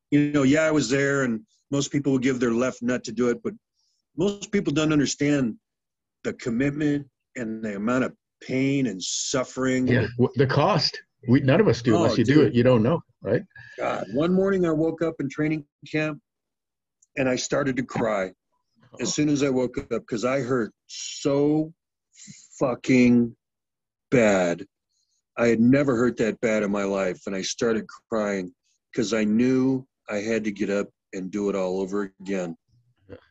[0.10, 3.12] you know, yeah, I was there and most people would give their left nut to
[3.12, 3.54] do it, but
[4.16, 5.58] most people don't understand
[6.24, 9.88] the commitment and the amount of pain and suffering.
[9.88, 11.00] Yeah, the cost.
[11.27, 12.53] We none of us do unless Oh, you do it.
[12.53, 13.41] You don't know, right?
[13.77, 16.19] God, one morning I woke up in training camp
[17.17, 18.32] and I started to cry
[18.99, 21.73] as soon as I woke up because I hurt so
[22.60, 23.36] fucking
[24.12, 24.65] bad.
[25.38, 27.21] I had never hurt that bad in my life.
[27.27, 28.53] And I started crying
[28.91, 32.56] because I knew I had to get up and do it all over again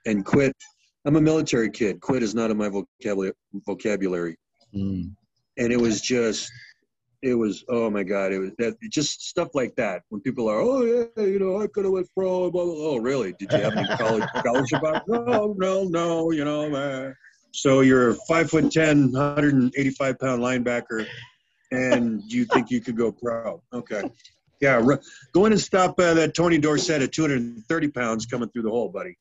[0.06, 0.54] and quit.
[1.04, 2.00] I'm a military kid.
[2.00, 3.32] Quit is not in my vocabulary.
[3.66, 4.36] vocabulary.
[4.74, 5.12] Mm.
[5.58, 6.50] And it was just,
[7.26, 10.02] it was, oh my God, it was that just stuff like that.
[10.10, 12.50] When people are, oh yeah, you know, I could have went pro.
[12.50, 12.84] Blah, blah, blah.
[12.84, 13.34] Oh really?
[13.40, 14.80] Did you have any college scholarship?
[15.08, 16.30] No, no, no.
[16.30, 17.12] You know, uh,
[17.52, 21.04] so you're a five foot 10, 185 pound linebacker,
[21.72, 23.60] and you think you could go pro?
[23.72, 24.04] Okay.
[24.60, 24.98] Yeah, ru-
[25.32, 28.88] go in and stop uh, that Tony Dorsett at 230 pounds coming through the hole,
[28.88, 29.16] buddy.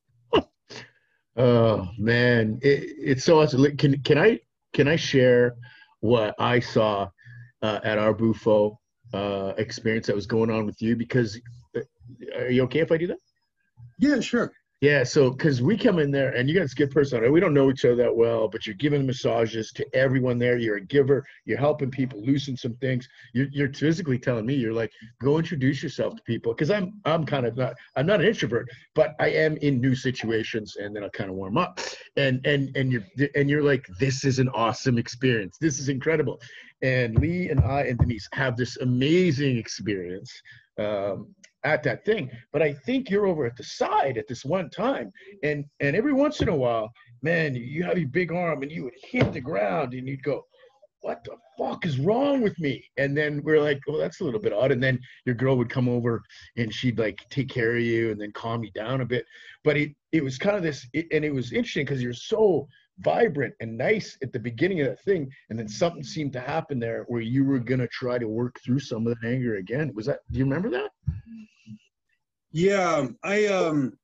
[1.37, 3.75] Oh man, it, it's so awesome.
[3.77, 4.39] Can can I
[4.73, 5.55] can I share
[6.01, 7.09] what I saw
[7.65, 8.79] uh, at our Bufo
[9.13, 10.95] uh, experience that was going on with you?
[10.95, 11.39] Because
[11.75, 11.81] uh,
[12.37, 13.17] are you okay if I do that?
[13.97, 14.51] Yeah, sure.
[14.85, 17.31] Yeah, so because we come in there and you got a good person.
[17.31, 20.57] We don't know each other that well, but you're giving massages to everyone there.
[20.59, 21.25] You're a giver.
[21.45, 23.09] You're helping people loosen some things.
[23.33, 24.91] You're, you're physically telling me you're like,
[25.23, 26.53] go introduce yourself to people.
[26.53, 29.95] Because I'm I'm kind of not I'm not an introvert, but I am in new
[29.95, 31.79] situations, and then I'll kind of warm up.
[32.15, 35.57] And and and you're and you're like, this is an awesome experience.
[35.59, 36.39] This is incredible.
[36.83, 40.31] And Lee and I and Denise have this amazing experience.
[40.77, 41.33] Um,
[41.65, 42.31] at that thing.
[42.53, 45.11] But I think you're over at the side at this one time,
[45.43, 48.85] and and every once in a while, man, you have your big arm and you
[48.85, 50.45] would hit the ground and you'd go,
[51.01, 54.39] "What the fuck is wrong with me?" And then we're like, "Well, that's a little
[54.39, 56.21] bit odd." And then your girl would come over
[56.55, 59.25] and she'd like take care of you and then calm you down a bit.
[59.63, 62.67] But it it was kind of this, it, and it was interesting because you're so
[62.99, 66.79] vibrant and nice at the beginning of that thing and then something seemed to happen
[66.79, 69.91] there where you were going to try to work through some of that anger again
[69.93, 70.91] was that do you remember that
[72.55, 73.97] Yeah, I um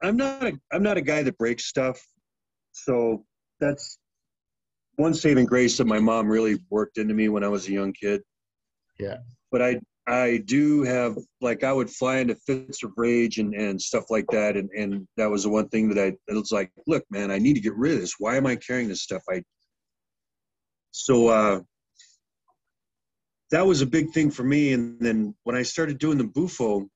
[0.00, 2.00] I'm not a I'm not a guy that breaks stuff.
[2.70, 3.24] So
[3.58, 3.98] that's
[4.94, 7.92] one saving grace that my mom really worked into me when I was a young
[7.92, 8.22] kid.
[9.00, 9.16] Yeah.
[9.50, 13.80] But I I do have like I would fly into fits of rage and, and
[13.80, 16.70] stuff like that and, and that was the one thing that I it was like,
[16.86, 18.14] look, man, I need to get rid of this.
[18.18, 19.22] Why am I carrying this stuff?
[19.28, 19.42] I
[20.92, 21.60] so uh
[23.50, 24.72] that was a big thing for me.
[24.72, 26.88] And then when I started doing the bufo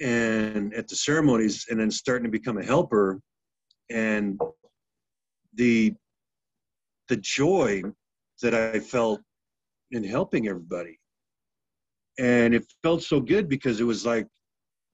[0.00, 3.20] and at the ceremonies and then starting to become a helper
[3.90, 4.38] and
[5.54, 5.94] the
[7.08, 7.82] the joy
[8.42, 9.20] that I felt
[9.92, 10.98] in helping everybody.
[12.18, 14.26] And it felt so good because it was like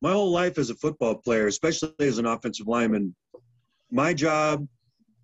[0.00, 3.14] my whole life as a football player, especially as an offensive lineman,
[3.90, 4.66] my job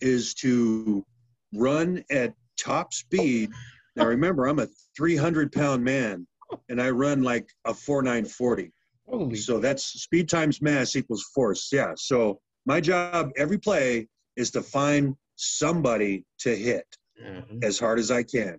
[0.01, 1.05] is to
[1.53, 3.51] run at top speed
[3.97, 6.27] now remember, I'm a 300 pound man,
[6.69, 8.73] and I run like a 4940.
[9.09, 11.69] Holy So that's speed times mass equals force.
[11.73, 11.93] Yeah.
[11.97, 14.07] So my job every play
[14.37, 16.87] is to find somebody to hit
[17.21, 17.65] Mhm.
[17.65, 18.59] as hard as I can,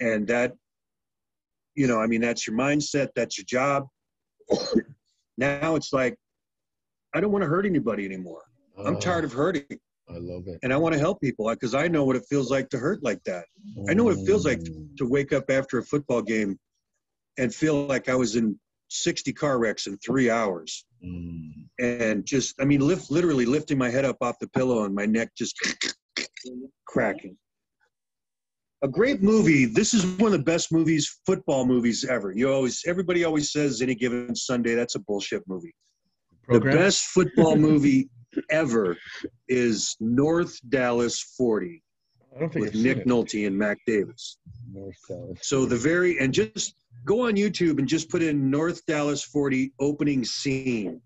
[0.00, 0.56] and that,
[1.78, 3.08] you know, I mean, that's your mindset.
[3.14, 3.86] That's your job.
[5.38, 6.16] now it's like,
[7.14, 8.42] I don't want to hurt anybody anymore.
[8.84, 9.64] I'm tired of hurting,
[10.08, 10.58] Oh, I love it.
[10.62, 13.02] and I want to help people because I know what it feels like to hurt
[13.02, 13.44] like that.
[13.88, 16.58] I know what it feels like to wake up after a football game
[17.38, 20.84] and feel like I was in 60 car wrecks in three hours.
[21.04, 21.50] Mm.
[21.80, 25.06] And just, I mean, lift, literally lifting my head up off the pillow and my
[25.06, 25.56] neck just
[26.86, 27.36] cracking.
[28.82, 29.64] A great movie.
[29.64, 32.32] This is one of the best movies, football movies ever.
[32.32, 35.74] You always, everybody always says any given Sunday, that's a bullshit movie.
[36.44, 36.76] Program?
[36.76, 38.08] The best football movie
[38.50, 38.96] ever
[39.48, 41.82] is North Dallas 40
[42.34, 43.04] I don't think with Nick.
[43.04, 44.38] Nolte and Mac Davis.
[44.72, 45.38] North Dallas.
[45.42, 49.72] So the very and just go on YouTube and just put in North Dallas 40
[49.80, 51.00] opening scene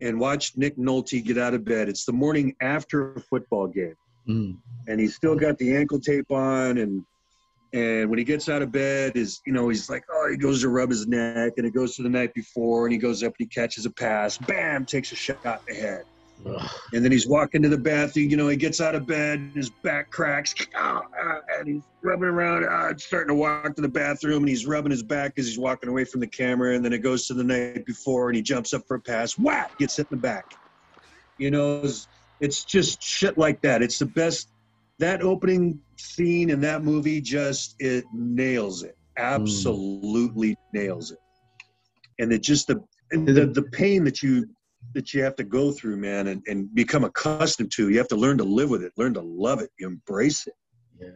[0.00, 1.88] and watch Nick Nolte get out of bed.
[1.88, 3.94] It's the morning after a football game.
[4.28, 4.56] Mm.
[4.86, 7.04] And he's still got the ankle tape on and
[7.74, 10.62] and when he gets out of bed is you know he's like oh he goes
[10.62, 13.34] to rub his neck and it goes to the night before and he goes up
[13.38, 16.04] and he catches a pass bam takes a shot in the head
[16.46, 16.70] Ugh.
[16.92, 18.30] and then he's walking to the bathroom.
[18.30, 22.28] You know, he gets out of bed, his back cracks, ah, ah, and he's rubbing
[22.28, 25.58] around, ah, starting to walk to the bathroom, and he's rubbing his back as he's
[25.58, 26.74] walking away from the camera.
[26.74, 29.38] And then it goes to the night before, and he jumps up for a pass,
[29.38, 30.54] whack, gets hit in the back.
[31.38, 31.82] You know,
[32.40, 33.82] it's, just shit like that.
[33.82, 34.50] It's the best
[34.98, 38.96] that opening scene in that movie just it nails it.
[39.16, 41.18] Absolutely nails it.
[42.18, 44.48] And it just the the, the pain that you
[44.94, 47.88] that you have to go through, man, and, and become accustomed to.
[47.88, 50.54] You have to learn to live with it, learn to love it, embrace it.
[51.00, 51.08] Yeah.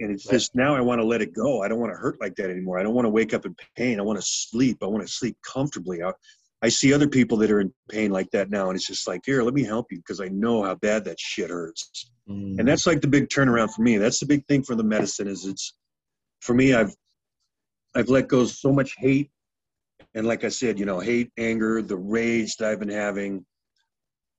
[0.00, 1.62] And it's just now I want to let it go.
[1.62, 2.78] I don't want to hurt like that anymore.
[2.78, 4.00] I don't want to wake up in pain.
[4.00, 4.78] I want to sleep.
[4.82, 6.02] I want to sleep comfortably.
[6.02, 6.12] I,
[6.64, 9.20] I see other people that are in pain like that now, and it's just like,
[9.26, 12.10] here, let me help you because I know how bad that shit hurts.
[12.28, 12.58] Mm.
[12.58, 13.98] And that's like the big turnaround for me.
[13.98, 15.74] That's the big thing for the medicine is it's
[16.40, 16.72] for me.
[16.72, 16.94] I've
[17.94, 19.30] I've let go so much hate,
[20.14, 23.44] and like I said, you know, hate, anger, the rage that I've been having.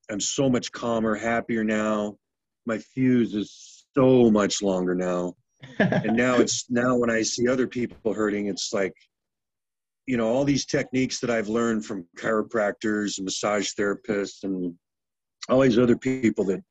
[0.10, 2.18] I'm so much calmer, happier now.
[2.66, 5.36] My fuse is so much longer now
[5.80, 8.94] and now it's now when I see other people hurting, it's like,
[10.08, 14.74] you know, all these techniques that I've learned from chiropractors and massage therapists and
[15.50, 16.62] all these other people that,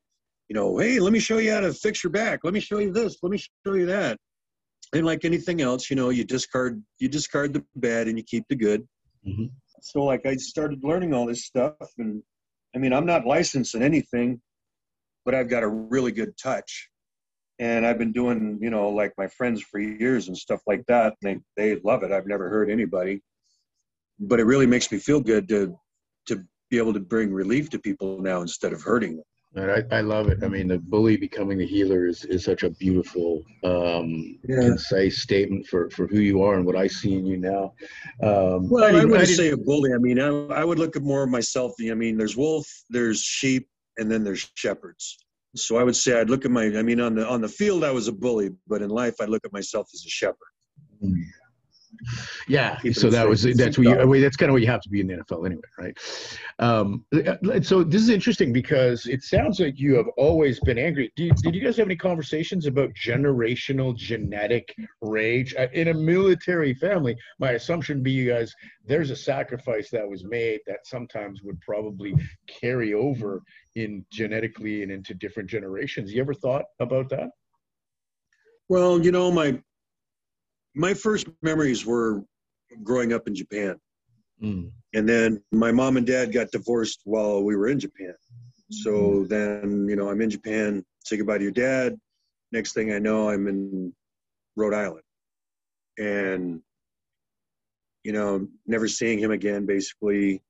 [0.49, 2.41] you know, hey, let me show you how to fix your back.
[2.45, 3.17] Let me show you this.
[3.23, 4.19] Let me show you that.
[4.93, 8.45] And like anything else, you know, you discard you discard the bad and you keep
[8.49, 8.87] the good.
[9.27, 9.51] Mhm.
[9.81, 12.23] So like I started learning all this stuff, and
[12.75, 14.41] I mean, I'm not licensed in anything,
[15.25, 16.91] but I've got a really good touch
[17.59, 21.15] and I've been doing, you know, like my friends for years and stuff like that.
[21.23, 22.13] And they they love it.
[22.13, 23.23] I've never heard anybody,
[24.19, 25.77] but it really makes me feel good to
[26.27, 29.25] to be able to bring relief to people now instead of hurting them.
[29.57, 30.43] And I, I love it.
[30.43, 34.57] I mean, the bully becoming the healer is, is such a beautiful, um, Yeah.
[34.63, 37.73] concise statement for, for who you are and what I see in you now.
[38.21, 39.93] Um, Well, I, didn't- wouldn't say a bully.
[39.95, 41.75] I mean, I, I would look at more of myself.
[41.89, 45.24] I mean, there's wolf, there's sheep, and then there's shepherds.
[45.57, 46.65] So I would say I'd look at my.
[46.65, 49.27] I mean, on the on the field, I was a bully, but in life, I
[49.27, 50.37] look at myself as a shepherd.
[51.03, 51.15] Mm.
[52.49, 54.09] Yeah, so that was that's Keep what you, going.
[54.09, 55.99] well, that's kind of what you have to be in the NFL anyway, right?
[56.59, 57.05] Um,
[57.63, 61.13] so this is interesting because it sounds like you have always been angry.
[61.17, 66.75] Did, did you guys have any conversations about generational genetic rage Uh, in a military
[66.75, 67.17] family?
[67.39, 68.55] My assumption would be you guys
[68.87, 72.15] there's a sacrifice that was made that sometimes would probably
[72.47, 73.43] carry over
[73.77, 76.13] in genetically and into different generations.
[76.13, 77.31] You ever thought about that?
[78.69, 79.61] Well, you know, my
[80.75, 82.23] my first memories were
[82.83, 83.77] growing up in Japan.
[84.43, 84.73] Mm.
[84.95, 88.15] and then my mom and dad got divorced while we were in Japan.
[88.71, 91.97] So then, you know, I'm in Japan, say goodbye to your dad.
[92.51, 93.95] Next thing I know, I'm in
[94.57, 95.05] Rhode Island.
[95.99, 96.61] And,
[98.03, 100.43] you know, never seeing him again, basically.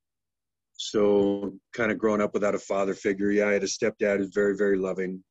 [0.73, 3.31] So kind of growing up without a father figure.
[3.31, 5.23] Yeah, I had a stepdad who's very, very loving.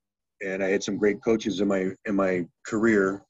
[0.43, 3.23] And I had some great coaches in my in my career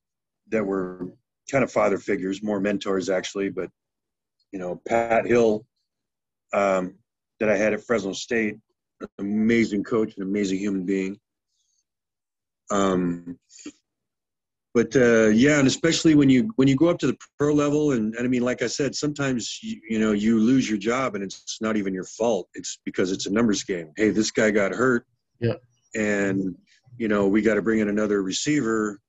[0.49, 1.07] that were
[1.51, 3.69] kind of father figures, more mentors actually, but
[4.51, 5.65] you know, Pat Hill,
[6.53, 6.95] um,
[7.39, 8.57] that I had at Fresno State,
[9.19, 11.19] amazing coach, an amazing human being.
[12.71, 13.37] Um,
[14.73, 17.91] but uh, yeah, and especially when you when you go up to the pro level,
[17.91, 21.13] and, and I mean, like I said, sometimes you, you know you lose your job,
[21.15, 22.47] and it's not even your fault.
[22.55, 23.91] It's because it's a numbers game.
[23.97, 25.05] Hey, this guy got hurt,
[25.39, 25.55] Yeah.
[25.95, 26.55] and
[26.97, 28.99] you know we got to bring in another receiver,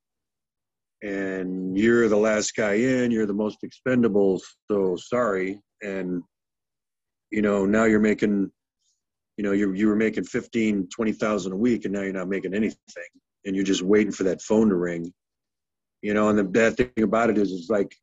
[1.05, 3.11] and you're the last guy in.
[3.11, 4.41] You're the most expendable.
[4.69, 6.23] So sorry, and
[7.31, 8.51] you know now you're making,
[9.37, 12.29] you know you you were making fifteen, twenty thousand a week, and now you're not
[12.29, 12.77] making anything,
[13.45, 15.13] and you're just waiting for that phone to ring
[16.05, 17.95] you know and the bad thing about it is it's like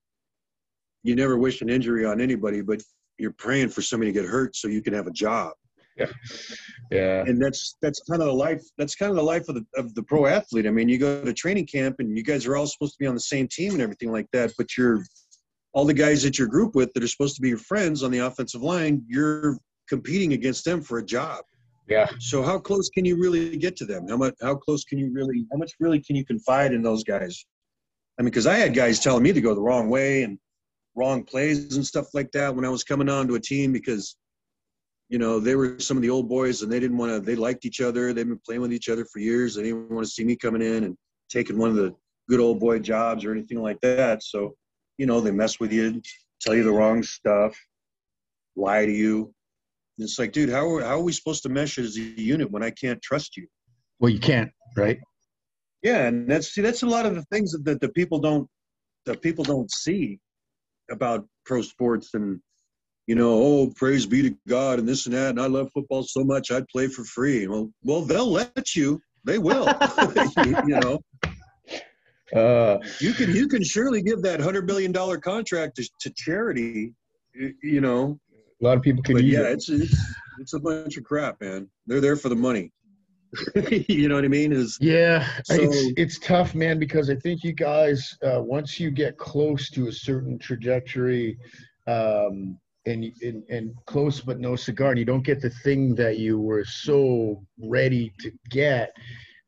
[1.04, 2.82] you never wish an injury on anybody but
[3.16, 5.52] you're praying for somebody to get hurt so you can have a job
[5.96, 6.06] Yeah.
[6.90, 7.20] yeah.
[7.26, 9.94] and that's that's kind of the life that's kind of the life of the of
[9.94, 12.66] the pro athlete i mean you go to training camp and you guys are all
[12.66, 15.04] supposed to be on the same team and everything like that but you're
[15.74, 18.10] all the guys that you're group with that are supposed to be your friends on
[18.10, 21.44] the offensive line you're competing against them for a job
[21.88, 22.08] Yeah.
[22.18, 25.12] so how close can you really get to them how much how close can you
[25.12, 27.44] really how much really can you confide in those guys
[28.18, 30.38] I mean, because I had guys telling me to go the wrong way and
[30.94, 34.16] wrong plays and stuff like that when I was coming on to a team because,
[35.12, 37.36] you know, they were some of the old boys and they didn't want to, they
[37.36, 38.14] liked each other.
[38.14, 39.54] They've been playing with each other for years.
[39.54, 40.96] They didn't want to see me coming in and
[41.28, 41.94] taking one of the
[42.30, 44.22] good old boy jobs or anything like that.
[44.22, 44.54] So,
[44.96, 46.00] you know, they mess with you,
[46.40, 47.54] tell you the wrong stuff,
[48.56, 49.34] lie to you.
[49.98, 52.50] And it's like, dude, how are, how are we supposed to mesh as a unit
[52.50, 53.46] when I can't trust you?
[54.00, 54.98] Well, you can't, right?
[55.82, 58.48] Yeah, and that's see, that's a lot of the things that, that the people don't
[59.04, 60.20] that people don't see
[60.90, 62.40] about pro sports and
[63.06, 66.02] you know, oh, praise be to God and this and that, and I love football
[66.02, 67.46] so much I'd play for free.
[67.48, 69.00] Well, well, they'll let you.
[69.24, 69.66] They will.
[70.44, 70.98] you, you know,
[72.34, 76.92] Uh, you can you can surely give that hundred million dollar contract to, to charity.
[77.62, 78.18] You know,
[78.60, 79.52] a lot of people can but yeah, it.
[79.52, 79.96] it's it's
[80.40, 81.68] it's a bunch of crap, man.
[81.86, 82.72] They're there for the money.
[83.88, 84.52] you know what I mean?
[84.52, 88.90] Is Yeah, So- it's it's tough, man, because I think you guys uh, once you
[88.90, 91.38] get close to a certain trajectory,
[91.86, 96.18] um, and, and and close but no cigar, and you don't get the thing that
[96.18, 98.92] you were so ready to get,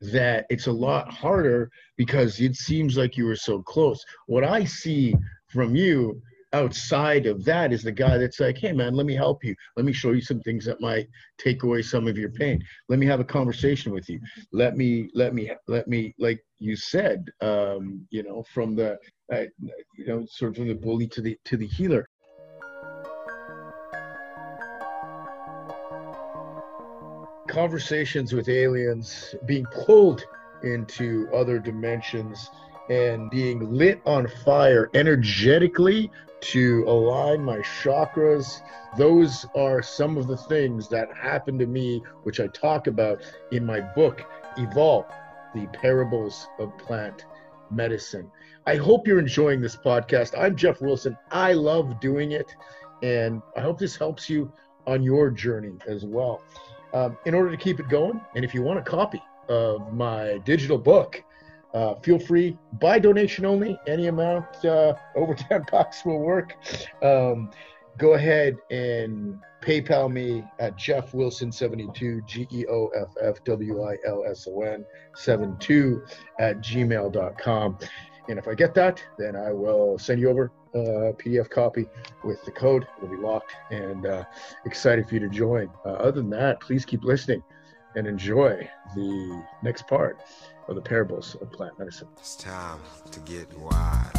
[0.00, 4.04] that it's a lot harder because it seems like you were so close.
[4.26, 5.14] What I see
[5.48, 6.20] from you
[6.52, 9.56] outside of that is the guy that's like, hey man, let me help you.
[9.76, 12.62] Let me show you some things that might take away some of your pain.
[12.88, 14.20] Let me have a conversation with you
[14.54, 18.96] let me let me let me like you said um you know from the
[19.32, 19.42] uh,
[19.96, 22.08] you know sort of from the bully to the to the healer
[27.54, 30.24] conversations with aliens being pulled
[30.64, 32.50] into other dimensions
[32.90, 38.60] and being lit on fire energetically to align my chakras
[38.98, 43.64] those are some of the things that happened to me which i talk about in
[43.64, 44.24] my book
[44.58, 45.06] evolve
[45.54, 47.24] the parables of plant
[47.70, 48.28] medicine.
[48.66, 50.36] I hope you're enjoying this podcast.
[50.36, 51.16] I'm Geoff Wilson.
[51.30, 52.54] I love doing it
[53.02, 54.50] and i hope this helps you
[54.86, 56.42] on your journey as well
[56.94, 60.38] um, in order to keep it going and if you want a copy of my
[60.44, 61.22] digital book
[61.74, 66.54] uh, feel free by donation only any amount uh, over 10 bucks will work
[67.02, 67.50] um,
[67.98, 73.82] go ahead and PayPal me at Geoff Wilson 72 G E O F F W
[73.82, 74.84] I L S O N
[75.16, 76.02] 72
[76.38, 77.78] at gmail.com.
[78.28, 81.86] And if I get that, then I will send you over PDF copy
[82.22, 82.86] with the code.
[82.98, 84.24] It'll be locked and uh,
[84.64, 85.70] excited for you to join.
[85.84, 87.42] Uh, other than that, please keep listening
[87.96, 90.22] and enjoy the next part
[90.68, 92.08] of the parables of plant medicine.
[92.18, 94.10] It's time to get wise.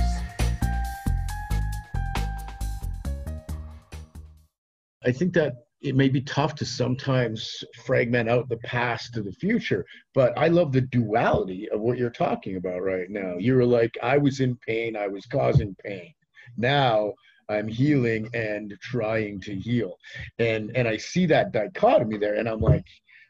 [5.03, 9.31] I think that it may be tough to sometimes fragment out the past to the
[9.33, 9.85] future,
[10.15, 13.35] but I love the duality of what you're talking about right now.
[13.37, 16.11] You're like, I was in pain, I was causing pain.
[16.57, 17.13] Now
[17.49, 19.97] I'm healing and trying to heal.
[20.39, 22.85] And and I see that dichotomy there, and I'm like,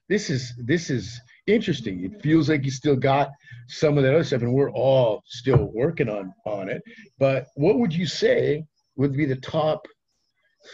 [0.10, 2.04] this is this is interesting.
[2.06, 3.30] It feels like you still got
[3.68, 6.82] some of that other stuff, and we're all still working on on it.
[7.20, 9.86] But what would you say would be the top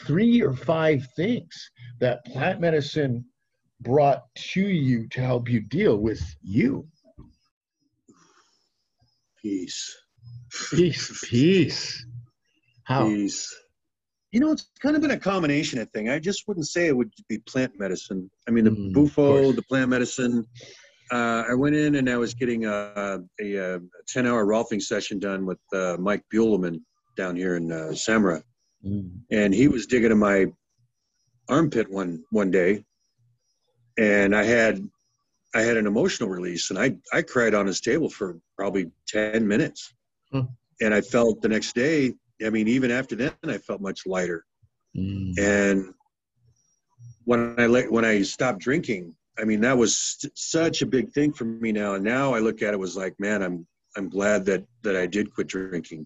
[0.05, 1.69] three or five things
[1.99, 3.25] that plant medicine
[3.81, 6.87] brought to you to help you deal with you.
[9.41, 9.97] peace,
[10.75, 12.05] Peace, peace.
[12.83, 13.05] How?
[13.05, 13.53] peace.
[14.31, 16.09] You know, it's kind of been a combination of thing.
[16.09, 18.29] I just wouldn't say it would be plant medicine.
[18.47, 20.47] I mean, the Mm, bufo, the plant medicine.
[21.11, 25.19] Uh, I went in and I was getting a, a, a 10 hour Rolfing session
[25.19, 26.81] done with uh, Mike Buellman
[27.17, 28.41] down here in uh, Samara.
[28.85, 30.45] Mm, and he was digging in my
[31.49, 32.83] armpit one one day
[33.97, 34.87] and i had
[35.53, 39.45] i had an emotional release and i i cried on his table for probably 10
[39.47, 39.93] minutes
[40.31, 40.41] Hmm.
[40.79, 42.13] and i felt the next day
[42.45, 44.45] i mean even after then i felt much lighter.
[44.97, 45.93] Mm, and
[47.25, 51.11] when i let when i stopped drinking i mean that was st- such a big
[51.11, 51.93] thing for me now.
[51.95, 53.65] And now i look at it was like man i'm
[53.95, 56.05] i'm glad that that i did quit drinking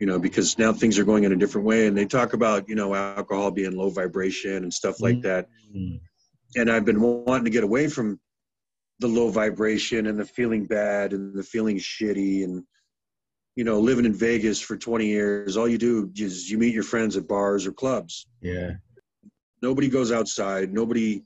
[0.00, 1.86] you know because now things are going in a different way.
[1.86, 5.48] And they talk about you know alcohol being low vibration and stuff like that.
[5.74, 6.00] Mm,
[6.56, 8.18] and i've been wanting to get away from
[8.98, 12.64] the low vibration and the feeling bad and the feeling shitty and
[13.56, 16.82] you know living in vegas for 20 years all you do is you meet your
[16.82, 18.72] friends at bars or clubs yeah.
[19.62, 21.22] nobody goes outside nobody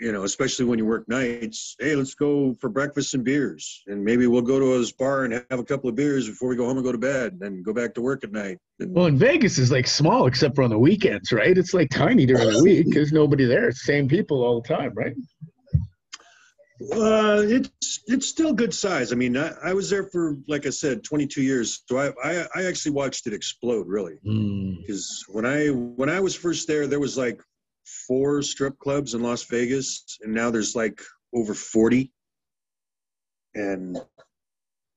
[0.00, 4.04] you know especially when you work nights hey let's go for breakfast and beers and
[4.04, 6.66] maybe we'll go to a bar and have a couple of beers before we go
[6.66, 9.06] home and go to bed and then go back to work at night and, Well,
[9.06, 11.56] in Vegas is like small except for on the weekends, right?
[11.56, 12.88] It's like tiny during the week.
[12.90, 13.68] There's nobody there.
[13.68, 15.14] It's same people all the time, right?
[16.92, 20.70] Uh, it's it's still good size i mean I, I was there for like i
[20.70, 25.44] said 22 years so I, I i actually watched it explode really Mm, because when
[25.46, 27.40] I when I was first there, there was like
[28.06, 31.00] four strip clubs in Las Vegas, and now there's like
[31.34, 32.12] over forty.
[33.54, 33.98] And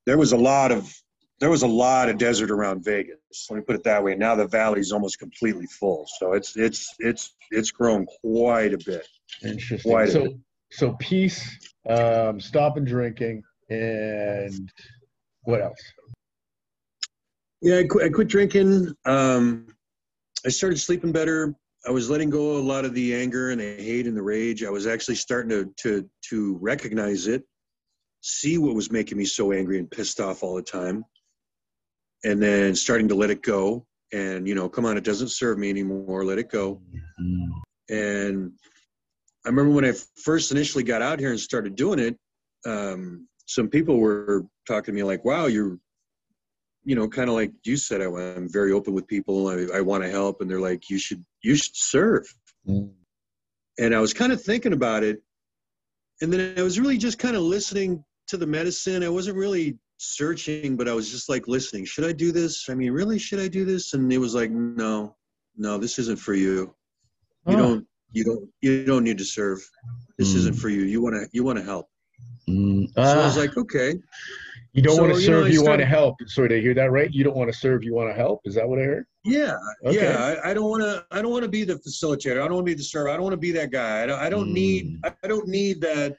[0.05, 0.93] there was a lot of
[1.39, 3.17] there was a lot of desert around Vegas.
[3.49, 4.15] Let me put it that way.
[4.15, 9.05] Now the valley's almost completely full, so it's it's it's it's grown quite a bit.
[9.43, 9.91] interesting.
[9.91, 10.39] Why- So,
[10.71, 11.57] so peace,
[11.89, 14.71] um, stopping drinking, and
[15.41, 15.79] what else?
[17.61, 18.93] Yeah, I quit, I quit drinking.
[19.05, 19.67] Um,
[20.45, 21.55] I started sleeping better.
[21.87, 24.21] I was letting go of a lot of the anger and the hate and the
[24.21, 24.63] rage.
[24.63, 27.43] I was actually starting to to to recognize it,
[28.21, 31.05] see what was making me so angry and pissed off all the time,
[32.23, 33.85] and then starting to let it go.
[34.13, 36.25] And you know, come on, it doesn't serve me anymore.
[36.25, 36.81] Let it go.
[37.19, 37.49] Mm,
[37.89, 38.51] And
[39.47, 42.17] I remember when I first initially got out here and started doing it,
[42.65, 45.79] um, some people were talking to me like, "Wow, you're,
[46.83, 48.01] you know, kind of like you said.
[48.01, 49.47] I, I'm very open with people.
[49.47, 52.25] I, I want to help." And they're like, "You should, you should serve."
[52.67, 52.91] Mm.
[53.79, 55.21] And I was kind of thinking about it,
[56.21, 59.01] and then I was really just kind of listening to the medicine.
[59.01, 61.85] I wasn't really searching, but I was just like listening.
[61.85, 62.67] Should I do this?
[62.69, 63.93] I mean, really, should I do this?
[63.93, 65.15] And it was like, no,
[65.55, 66.75] no, this isn't for you.
[67.47, 67.57] You Oh.
[67.57, 69.59] don't, you don't, you don't need to serve.
[70.17, 70.37] This Mm.
[70.37, 70.83] isn't for you.
[70.83, 71.87] You want to, you want to help.
[72.49, 72.87] Mm.
[72.95, 73.93] So I was Ah, like, okay.
[74.73, 76.15] you don't so, want to you know, serve, I you want to help.
[76.27, 77.11] Sorry, did I hear that right?
[77.13, 78.41] You don't want to serve, you want to help.
[78.45, 79.05] Is that what I heard?
[79.23, 79.55] Yeah,
[79.85, 79.97] Okay.
[80.03, 80.37] yeah.
[80.43, 81.05] I, I don't want to.
[81.11, 82.35] I don't want to be the facilitator.
[82.41, 83.09] I don't want to be the server.
[83.09, 84.03] I don't want to be that guy.
[84.03, 85.01] I don't, I don't need.
[85.03, 85.13] Mm.
[85.23, 86.15] I don't need that.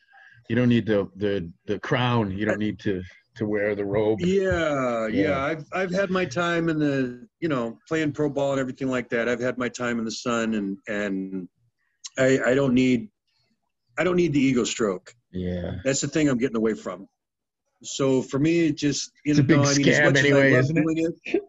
[0.51, 2.37] You don't need the the the crown.
[2.37, 3.03] You don't need to
[3.37, 4.21] to wear the robe.
[4.21, 5.23] Yeah, Yeah.
[5.23, 5.43] yeah.
[5.43, 9.09] I've I've had my time in the you know playing pro ball and everything like
[9.09, 9.27] that.
[9.27, 11.49] I've had my time in the sun and and
[12.19, 13.09] I I don't need
[13.99, 15.15] I don't need the ego stroke.
[15.33, 15.77] Yeah.
[15.85, 17.09] That's the thing I'm getting away from.
[17.83, 20.53] So for me, it just you It's a know, big I mean, scam I anyway,
[20.55, 21.15] isn't it?
[21.25, 21.43] it,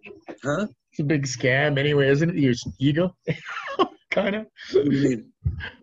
[0.44, 0.68] huh?
[0.92, 2.36] It's a big scam anyway, isn't it?
[2.36, 3.16] Your ego,
[4.12, 4.46] kind of.
[4.74, 5.32] What do you mean?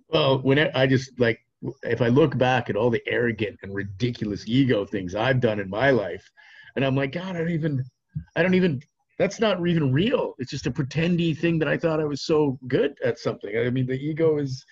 [0.08, 1.40] Well, when I, I just like,
[1.82, 5.68] if I look back at all the arrogant and ridiculous ego things I've done in
[5.68, 6.28] my life,
[6.76, 7.84] and I'm like, God, I don't even,
[8.36, 8.82] I don't even.
[9.18, 10.34] That's not even real.
[10.38, 13.56] It's just a pretendy thing that I thought I was so good at something.
[13.56, 14.64] I mean, the ego is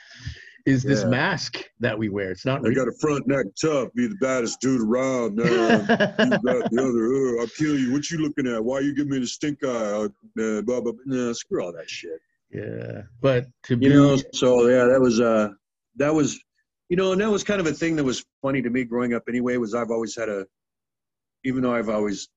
[0.66, 1.08] is this Yeah.
[1.10, 2.30] mask that we wear.
[2.30, 2.74] It's not I real.
[2.74, 5.36] got a front neck tough, be the baddest dude around.
[5.36, 5.46] Man.
[6.18, 7.92] you got the other, uh, I'll kill you.
[7.92, 8.64] What you looking at?
[8.64, 9.68] Why you give me the stink eye?
[9.68, 10.92] Uh, blah, blah, blah.
[11.04, 12.18] Nah, screw all that shit.
[12.50, 15.50] yeah, but to be You know, so yeah, that was uh
[15.96, 16.40] that was
[16.88, 19.12] you know, and that was kind of a thing that was funny to me growing
[19.12, 20.46] up anyway, was I've always had a
[21.44, 22.28] even though I've always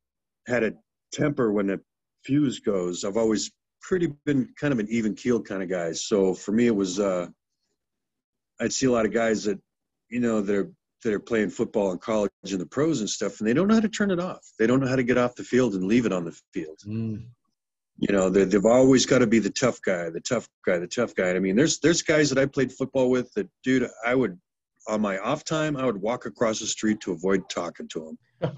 [0.48, 0.74] had a
[1.14, 1.80] temper when the
[2.28, 3.52] fuse goes, I've always
[3.82, 5.94] pretty been kind of an even keeled kind of guy.
[5.94, 7.28] So for me it was uh
[8.60, 9.60] I'd see a lot of guys that,
[10.10, 10.72] you know, that are
[11.04, 13.76] that are playing football in college and the pros and stuff, and they don't know
[13.76, 14.42] how to turn it off.
[14.58, 16.80] They don't know how to get off the field and leave it on the field
[16.88, 17.28] Mm,
[18.00, 20.88] you know they, they've always got to be the tough guy the tough guy the
[20.88, 24.14] tough guy i mean there's there's guys that i played football with that dude i
[24.14, 24.40] would
[24.88, 28.18] on my off time i would walk across the street to avoid talking to them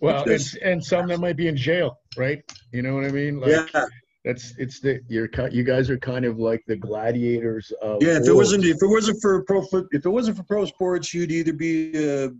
[0.00, 2.42] well, and, Because- and some that might be in jail, right?
[2.72, 3.38] You know what I mean?
[3.38, 3.84] Like, yeah
[4.24, 8.26] That's it's the you're you guys are kind of like the gladiators of yeah if
[8.26, 9.62] it wasn't if it wasn't for pro
[9.92, 12.30] if it wasn't for pro sports you'd either be a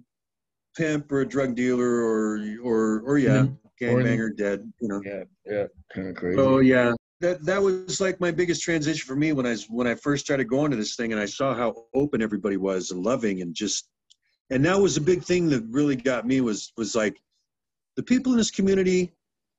[0.76, 3.56] pimp or a drug dealer or or or yeah Mhm.
[3.82, 6.36] Or gangbanger dead you know yeah yeah kind of crazy.
[6.36, 9.94] So yeah, that that was like my biggest transition for me when I when I
[9.94, 13.42] first started going to this thing, and I saw how open everybody was and loving,
[13.42, 13.88] and just,
[14.50, 17.20] and that was a big thing that really got me was was like,
[17.96, 19.12] the people in this community,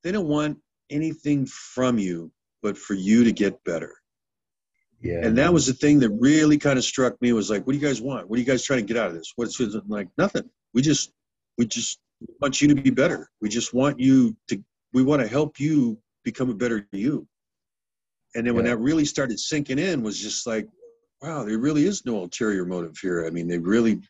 [0.03, 0.57] they don't want
[0.89, 2.32] anything from you
[2.64, 3.93] but for you to get better,
[5.01, 7.74] yeah, and that was the thing that really kind of struck me was like, what
[7.74, 8.30] do you guys want?
[8.30, 9.34] What are you guys trying to get out of this?
[9.36, 10.07] What's it like?
[10.18, 10.49] Nothing.
[10.74, 11.12] We just
[11.57, 11.99] we just
[12.39, 13.30] want you to be better.
[13.41, 14.64] We just want you to.
[14.93, 17.28] We want to help you become a better you.
[18.36, 18.71] And then when Yeah.
[18.71, 20.67] that really started sinking in, was just like,
[21.21, 23.25] wow, there really is no ulterior motive here.
[23.25, 24.01] I mean, they really,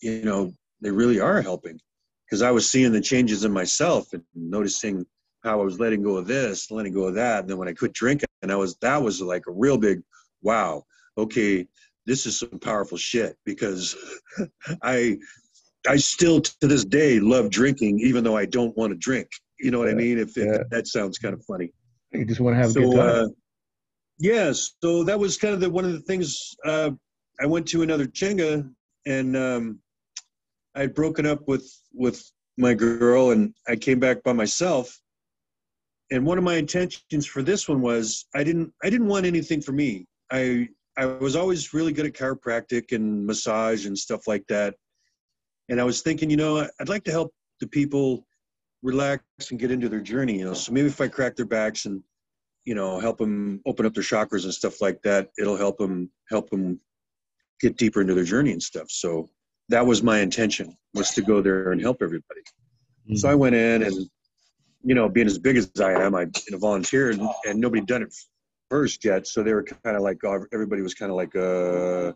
[0.00, 1.78] you know, they really are helping.
[2.26, 5.04] Because I was seeing the changes in myself and noticing
[5.42, 7.40] how I was letting go of this, letting go of that.
[7.40, 10.02] And then when I quit drinking, and I was that was like a real big,
[10.40, 10.84] wow,
[11.18, 11.66] okay,
[12.06, 13.36] this is some powerful shit.
[13.44, 13.96] Because
[14.82, 15.18] I
[15.86, 19.28] I still to this day love drinking, even though I don't want to drink.
[19.58, 20.18] You know what I mean?
[20.18, 20.62] If, if yeah.
[20.70, 21.72] that sounds kind of funny
[22.12, 23.24] you just want to have a good time.
[23.24, 23.28] uh,
[24.18, 26.90] yeah so that was kind of the one of the things uh,
[27.40, 28.68] i went to another Changa
[29.06, 29.78] and um,
[30.74, 32.22] i had broken up with with
[32.56, 34.98] my girl and i came back by myself.
[36.10, 39.62] And one of my intentions for this one was i didn't i didn't want anything
[39.62, 40.06] for me.
[40.30, 44.74] I i was always really good at chiropractic and massage and stuff like that.
[45.70, 48.26] And i was thinking you know i'd like to help the people
[48.82, 50.54] relax and get into their journey you know?
[50.54, 52.02] So maybe if i crack their backs and
[52.64, 56.10] you know help them open up their chakras and stuff like that it'll help them
[56.30, 56.80] help them
[57.62, 58.90] get deeper into their journey and stuff.
[58.90, 59.30] So
[59.68, 62.42] that was my intention was to go there and help everybody.
[63.14, 63.94] So i went in and
[64.84, 67.82] you know being as big as i am i you know, volunteered and, and nobody
[67.82, 68.14] done it
[68.68, 69.26] first yet.
[69.26, 72.12] So they were kind of like oh, everybody was kind of like uh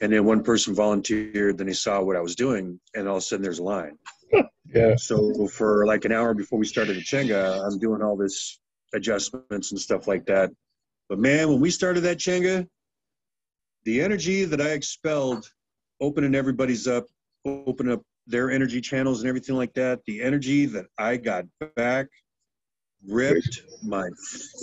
[0.00, 3.22] and then one person volunteered then he saw what i was doing and all of
[3.22, 3.96] a sudden there's a line
[4.74, 8.58] yeah, so for like an hour before we started the Changa, I'm doing all this
[8.94, 10.50] adjustments and stuff like that.
[11.08, 12.66] But man, when we started that Changa,
[13.84, 15.48] the energy that I expelled,
[16.00, 17.06] opening everybody's up,
[17.44, 21.44] opening up their energy channels and everything like that, the energy that I got
[21.76, 22.08] back
[23.06, 24.08] ripped my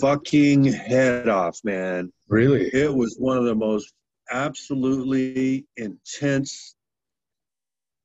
[0.00, 2.12] fucking head off, man.
[2.28, 2.68] really.
[2.74, 3.94] It was one of the most
[4.30, 6.76] absolutely intense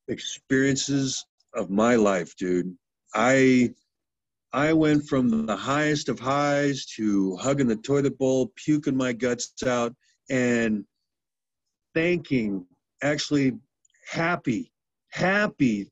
[0.07, 1.25] experiences
[1.59, 2.75] of my life, dude.
[3.13, 3.73] I
[4.51, 9.53] I went from the highest of highs to hugging the toilet bowl, puking my guts
[9.63, 9.93] out,
[10.29, 10.85] and
[11.93, 12.65] thanking,
[13.03, 13.53] actually
[14.09, 14.71] happy,
[15.11, 15.91] happy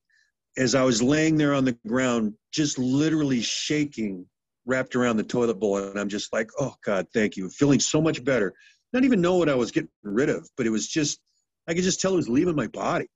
[0.57, 4.25] as I was laying there on the ground, just literally shaking,
[4.65, 5.77] wrapped around the toilet bowl.
[5.77, 7.49] And I'm just like, oh God, thank you.
[7.49, 8.53] Feeling so much better.
[8.91, 11.19] Not even know what I was getting rid of, but it was just,
[11.67, 13.07] I could just tell it was leaving my body.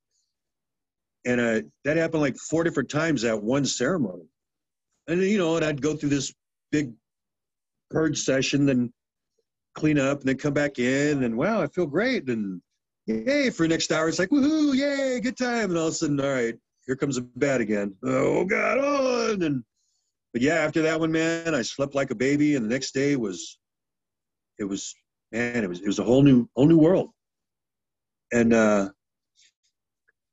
[1.26, 4.24] And uh, that happened like four different times at one ceremony.
[5.08, 6.34] And, you know, and I'd go through this
[6.72, 6.94] big
[7.90, 8.92] purge session, then
[9.76, 12.28] clean up, and then come back in, and wow, I feel great.
[12.30, 12.62] And
[13.06, 15.70] yay, for the next hour, it's like, woohoo, yay, good time.
[15.70, 16.56] And all of a sudden, all right,
[16.86, 17.96] here comes the bed again.
[18.04, 19.64] Oh, God, oh, and
[20.34, 23.16] but yeah, after that one, man, I slept like a baby, and the next day
[23.16, 23.60] was,
[24.60, 24.96] it was,
[25.32, 27.10] man, it was, it was a whole new, whole new world.
[28.32, 28.90] And, uh,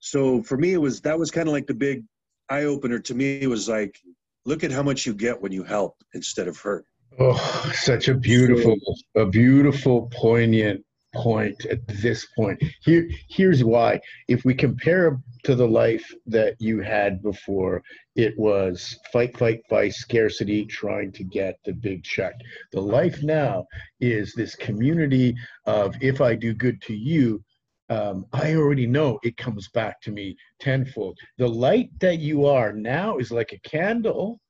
[0.01, 2.05] so for me, it was, that was kind of like the big
[2.49, 3.47] eye opener to me.
[3.47, 3.99] Was like,
[4.45, 6.85] look at how much you get when you help instead of hurt.
[7.19, 8.77] Oh, such a beautiful,
[9.17, 10.85] a beautiful, poignant
[11.15, 12.63] point at this point.
[12.83, 14.01] Here, here's why.
[14.29, 17.83] If we compare to the life that you had before,
[18.15, 22.35] it was fight, fight, fight, scarcity, trying to get the big check.
[22.73, 23.67] The life now
[24.01, 25.35] is this community
[25.67, 27.43] of if I do good to you,
[27.91, 31.19] um, I already know it comes back to me tenfold.
[31.39, 34.41] The light that you are now is like a candle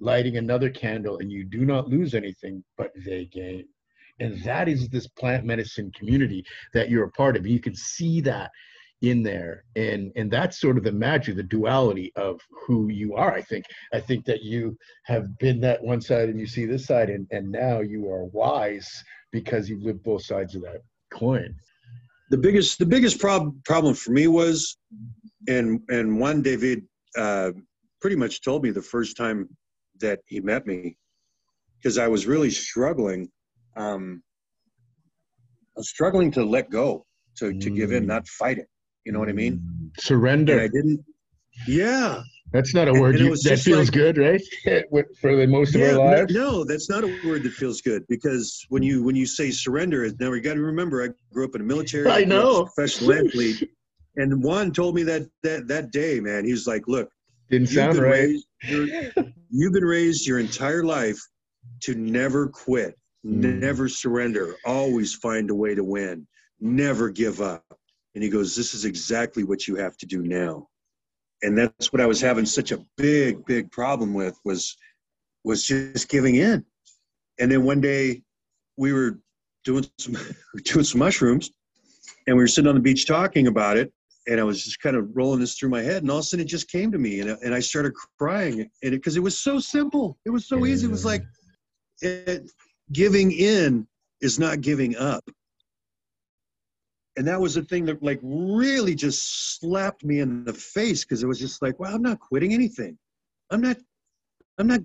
[0.00, 3.66] lighting another candle, and you do not lose anything, but they gain.
[4.20, 6.44] And that is this plant medicine community
[6.74, 7.46] that you're a part of.
[7.46, 8.50] You can see that
[9.02, 13.32] in there and and that's sort of the magic the duality of who you are
[13.32, 16.86] i think i think that you have been that one side and you see this
[16.86, 20.82] side and and now you are wise because you've lived both sides of that
[21.12, 21.54] coin
[22.30, 24.76] the biggest the biggest prob- problem for me was
[25.48, 26.82] and and Juan David
[27.16, 27.52] uh,
[28.00, 29.48] pretty much told me the first time
[30.00, 30.96] that he met me
[31.78, 33.30] because I was really struggling.
[33.76, 34.22] Um,
[35.76, 37.04] I was struggling to let go,
[37.38, 38.08] to to give in, Mm.
[38.08, 38.68] not fight it.
[39.04, 39.90] You know what I mean?
[39.98, 41.04] surrender And I didn't.
[41.66, 42.22] Yeah.
[42.52, 44.40] That's not a word and it you, that feels like- good right
[45.20, 48.64] for the most of our lives no, that's not a word that feels good because
[48.68, 51.60] when you when you say surrender, now you got to remember I grew up in
[51.60, 52.06] the military.
[52.08, 52.64] I grew up as a know.
[52.64, 53.70] professional athlete,
[54.16, 57.10] and Juan told me that that that day, man, he was like, "Look,
[57.50, 59.12] didn't you've sound been right raised your-
[59.50, 61.18] you've been raised your entire life
[61.82, 62.94] to never quit
[63.26, 63.58] Mm.
[63.60, 66.24] never surrender always find a way to win
[66.60, 67.64] never give up
[68.14, 70.68] and he goes this is exactly what you have to do now
[71.42, 74.76] and that's what i was having such a big big problem with was
[75.44, 76.64] was just giving in.
[77.40, 78.22] And then one day
[78.76, 79.18] we were
[79.64, 80.16] doing some
[80.64, 81.50] doing some mushrooms
[82.26, 83.92] and we were sitting on the beach talking about it
[84.28, 86.26] and I was just kind of rolling this through my head, and all of a
[86.26, 89.38] sudden it just came to me, and, and I started crying, and because it, was
[89.38, 90.86] so simple, it was so easy.
[90.86, 91.22] It was like
[92.02, 92.42] it,
[92.92, 93.86] giving in
[94.20, 95.24] is not giving up,
[97.18, 101.22] and that was the thing that like really just slapped me in the face because
[101.22, 102.96] it was just like, well, I'm not quitting anything,
[103.50, 103.76] I'm not,
[104.58, 104.80] I'm not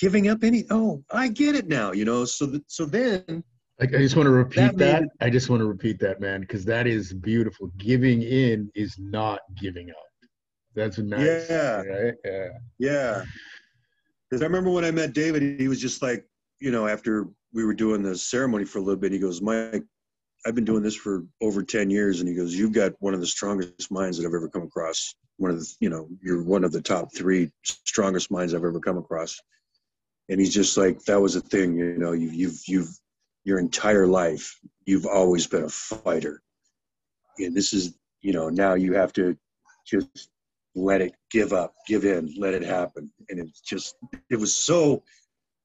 [0.00, 0.64] giving up any.
[0.70, 2.24] Oh, I get it now, you know.
[2.24, 3.44] So th- so then
[3.80, 5.04] I, I just want to repeat That that.
[5.20, 7.70] I just want to repeat that, man, because that is beautiful.
[7.78, 9.96] Giving in is not giving up.
[10.74, 11.48] That's nice.
[11.50, 11.82] Yeah.
[11.82, 12.14] Right?
[12.24, 12.48] Yeah.
[12.78, 13.24] Yeah.
[14.30, 16.24] Because I remember when I met David, he was just like,
[16.60, 19.84] you know, after we were doing the ceremony for a little bit, he goes, Mike,
[20.46, 22.20] I've been doing this for over 10 years.
[22.20, 25.14] And he goes, You've got one of the strongest minds that I've ever come across.
[25.36, 28.80] One of the, you know, you're one of the top three strongest minds I've ever
[28.80, 29.40] come across.
[30.28, 32.98] And he's just like, That was a thing, you know, you've, you've, you've,
[33.44, 36.40] your entire life, you've always been a fighter.
[37.38, 39.36] And this is, you know, now you have to
[39.84, 40.30] just
[40.74, 43.10] let it give up, give in, let it happen.
[43.28, 43.96] And it's just,
[44.30, 45.02] it was so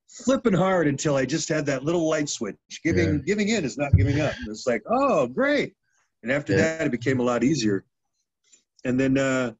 [0.09, 2.55] flipping hard until I just had that little light switch.
[2.83, 3.23] Giving, Yeah.
[3.25, 4.35] giving in is not giving up.
[4.47, 5.75] It's like, oh, great.
[6.23, 6.77] And after Yeah.
[6.77, 7.85] that, it became a lot easier.
[8.85, 9.53] And then, uh,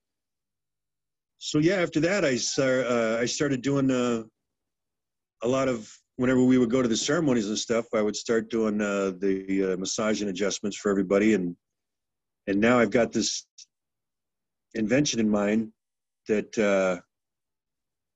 [1.40, 4.24] so yeah, after that, I, uh, I started doing uh,
[5.44, 8.50] a lot of, whenever we would go to the ceremonies and stuff, I would start
[8.50, 11.36] doing uh, the uh, massage and adjustments for everybody.
[11.36, 11.56] And,
[12.48, 13.46] and now I've got this
[14.74, 15.72] invention in mind
[16.28, 17.00] that uh,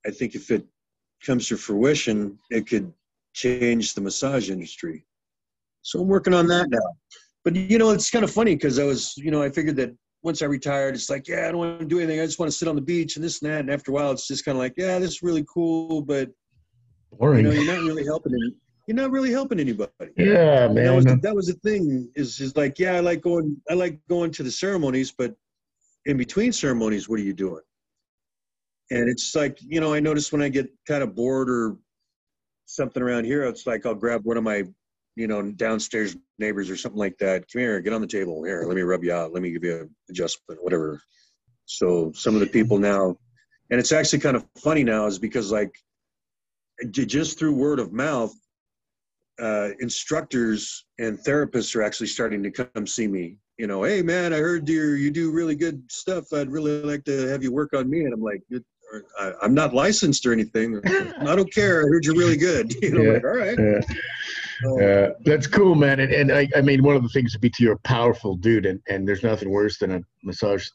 [0.05, 0.65] I think if it
[1.25, 2.91] comes to fruition, it could
[3.33, 5.05] change the massage industry.
[5.83, 6.79] So I'm working on that now.
[7.43, 9.95] But you know, it's kind of funny because I was, you know, I figured that
[10.23, 12.19] once I retired, it's like, yeah, I don't want to do anything.
[12.19, 13.61] I just want to sit on the beach and this and that.
[13.61, 16.29] And after a while, it's just kind of like, yeah, this is really cool, but
[17.37, 18.33] You know, you're not really helping.
[18.33, 18.55] Any,
[18.87, 19.91] you're not really helping anybody.
[20.17, 21.21] Yeah, And that was the, man.
[21.21, 24.43] that was the thing is is like yeah I like going I like going to
[24.43, 25.33] the ceremonies but
[26.05, 27.61] in between ceremonies what are you doing
[28.91, 31.77] and it's like you know I notice when I get kind of bored or
[32.65, 34.63] something around here it's like I'll grab one of my
[35.15, 38.63] you know downstairs neighbors or something like that come here get on the table here
[38.67, 41.01] let me rub you out let me give you an adjustment whatever
[41.65, 43.15] so some of the people now
[43.71, 45.73] and it's actually kind of funny now is because like
[46.91, 48.33] just through word of mouth
[49.41, 53.37] uh, instructors and therapists are actually starting to come see me.
[53.57, 56.31] You know, hey man, I heard you you do really good stuff.
[56.33, 58.01] I'd really like to have you work on me.
[58.01, 58.65] And I'm like, "It-
[59.19, 60.81] I, I'm not licensed or anything.
[60.85, 61.83] I don't care.
[61.83, 62.73] I heard you're really good.
[62.81, 63.11] You know, Yeah.
[63.13, 63.57] like, all right.
[63.57, 63.81] Yeah.
[64.63, 65.99] So, Yeah, that's cool, man.
[65.99, 68.35] And, and I, I mean, one of the things would be to you're a powerful
[68.35, 70.67] dude, and, and there's nothing worse than a massage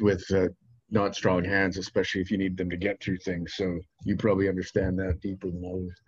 [0.00, 0.48] with uh,
[0.90, 3.54] not strong hands, especially if you need them to get through things.
[3.56, 6.00] So you probably understand that deeper than others.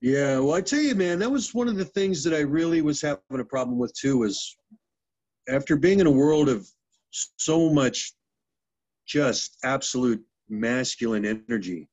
[0.00, 2.82] Yeah, well, I tell you, man, that was one of the things that I really
[2.82, 4.18] was having a problem with too.
[4.18, 4.56] Was
[5.48, 6.68] after being in a world of
[7.10, 8.12] so much
[9.06, 11.88] just absolute masculine energy,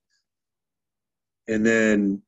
[1.47, 2.21] and then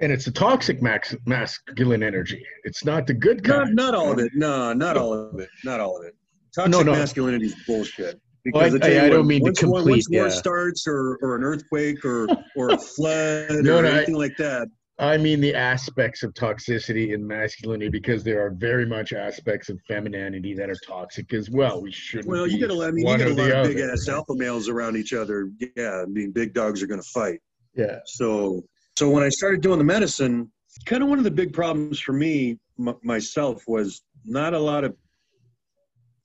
[0.00, 2.42] And it's a toxic max, masculine energy.
[2.64, 3.76] It's not the good not kind.
[3.76, 4.32] not all of it.
[4.34, 5.50] No, not all of it.
[5.62, 6.14] Not all of it.
[6.54, 6.92] Toxic No, no.
[6.92, 8.18] masculinity is bullshit.
[8.54, 10.28] Well, I- I- I don't mean to once war- complete, Once war yeah.
[10.30, 12.26] starts, or, or an earthquake, or
[12.56, 14.68] or a flood, No, or anything like that,
[15.00, 19.80] I mean the aspects of toxicity and masculinity because there are very much aspects of
[19.88, 21.80] femininity that are toxic as well.
[21.80, 22.28] We shouldn't.
[22.28, 22.88] Well, you get a lot.
[22.88, 25.50] I mean, you get a lot of other, big ass alpha males around each other.
[25.74, 27.40] Yeah, I mean, big dogs are going to fight.
[27.74, 28.00] Yeah.
[28.04, 28.62] So,
[28.98, 30.52] so when I started doing the medicine,
[30.84, 34.84] kind of one of the big problems for me m- myself was not a lot
[34.84, 34.94] of,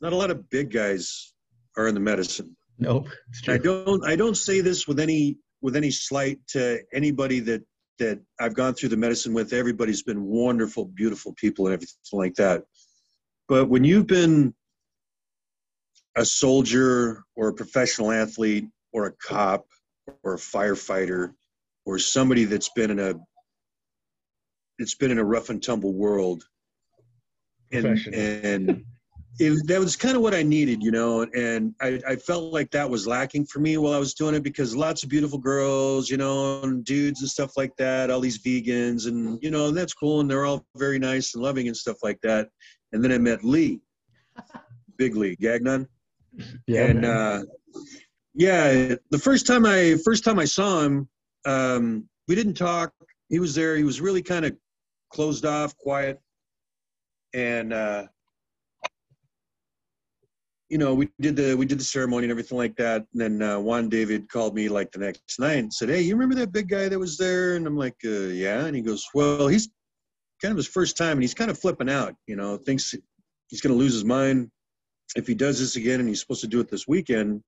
[0.02, 1.34] not a lot of big guys
[1.78, 2.56] are in the medicine.
[2.78, 3.08] Nope.
[3.48, 7.64] I don't, I don't say this with any, with any slight to anybody that
[8.00, 9.54] that I've gone through the medicine with.
[9.54, 12.64] Everybody's been wonderful, beautiful people, and everything like that.
[13.48, 14.54] But when you've been
[16.16, 19.66] a soldier or a professional athlete or a cop
[20.24, 21.34] or a firefighter
[21.86, 23.16] or somebody that's been in a
[24.78, 26.44] it's been in a rough and tumble world
[27.72, 28.86] and and
[29.40, 32.72] it, that was kind of what I needed, you know, and I, I felt like
[32.72, 36.10] that was lacking for me while I was doing it because lots of beautiful girls,
[36.10, 39.78] you know, and dudes and stuff like that, all these vegans, and you know, and
[39.78, 42.48] that's cool, and they're all very nice and loving and stuff like that.
[42.94, 43.82] And then I met Lee,
[44.98, 45.88] Big Lee Gagnon,
[46.68, 46.86] Yeah.
[46.86, 47.42] and uh,
[48.34, 51.10] yeah, the first time I first time I saw him,
[51.46, 52.94] um, we didn't talk.
[53.30, 53.76] He was there.
[53.76, 54.56] He was really kind of
[55.12, 56.20] closed off, quiet,
[57.34, 58.06] and uh,
[60.76, 63.06] you know, we did the we did the ceremony and everything like that.
[63.14, 66.14] And then uh, Juan David called me like the next night and said, "Hey, you
[66.14, 69.08] remember that big guy that was there?" And I'm like, uh, "Yeah." And he goes,
[69.14, 69.70] "Well, he's
[70.42, 72.14] kind of his first time, and he's kind of flipping out.
[72.28, 72.94] You know, thinks
[73.48, 74.52] he's going to lose his mind
[75.16, 77.42] if he does this again, and he's supposed to do it this weekend.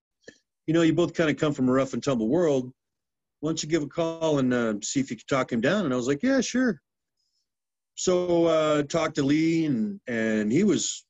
[0.66, 2.72] You know, you both kind of come from a rough and tumble world.
[3.42, 5.84] Why don't you give a call and uh, see if you can talk him down?"
[5.84, 6.80] And I was like, "Yeah, sure."
[7.96, 11.04] So uh, talked to Lee, and and he was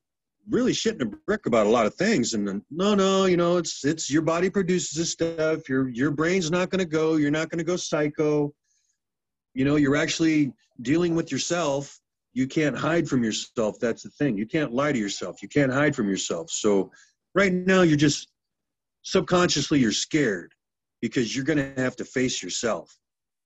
[0.49, 2.33] really shitting a brick about a lot of things.
[2.33, 5.67] And then, no, no, you know, it's it's your body produces this stuff.
[5.67, 7.15] Your your brain's not going to go.
[7.15, 8.53] You're not going to go psycho.
[9.53, 11.99] You know, you're actually dealing with yourself.
[12.33, 13.79] You can't hide from yourself.
[13.79, 14.37] That's the thing.
[14.37, 15.41] You can't lie to yourself.
[15.41, 16.51] You can't hide from yourself.
[16.51, 16.91] So
[17.33, 18.29] right now, you're just
[19.07, 20.53] subconsciously you're scared
[21.01, 22.95] because you're going to have to face yourself.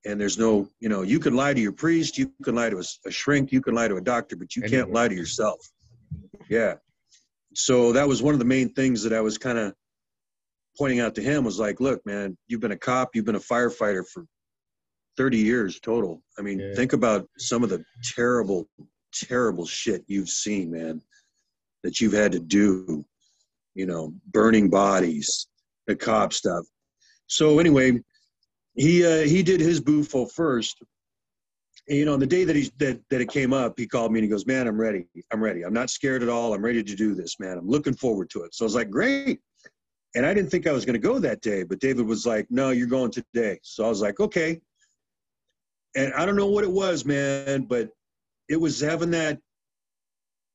[0.05, 2.77] And there's no, you know, you can lie to your priest, you can lie to
[2.77, 5.59] a, a shrink, you can lie to a doctor, but you can't lie to yourself.
[6.49, 6.75] Yeah.
[7.53, 9.73] So that was one of the main things that I was kind of
[10.77, 13.39] pointing out to him was like, look, man, you've been a cop, you've been a
[13.39, 14.25] firefighter for
[15.17, 16.21] 30 years total.
[16.39, 16.73] I mean, Yeah.
[16.75, 17.83] think about some of the
[18.15, 18.69] terrible,
[19.13, 21.01] terrible shit you've seen, man,
[21.83, 23.05] that you've had to do,
[23.75, 25.47] you know, burning bodies,
[25.87, 26.65] the cop stuff.
[27.27, 28.01] So anyway,
[28.75, 30.81] he uh, he did his bufo first.
[31.91, 34.19] You know, on the day that he that that it came up, he called me
[34.19, 35.07] and he goes, "Man, I'm ready.
[35.29, 35.63] I'm ready.
[35.63, 36.53] I'm not scared at all.
[36.53, 37.57] I'm ready to do this, man.
[37.57, 39.41] I'm looking forward to it." So I was like, "Great."
[40.15, 42.47] And I didn't think I was going to go that day, but David was like,
[42.49, 44.61] "No, you're going today." So I was like, "Okay."
[45.95, 47.89] And I don't know what it was, man, but
[48.47, 49.39] it was having that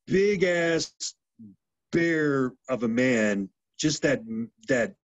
[0.06, 0.94] big ass
[1.92, 4.22] bear of a man, just that
[4.68, 4.94] that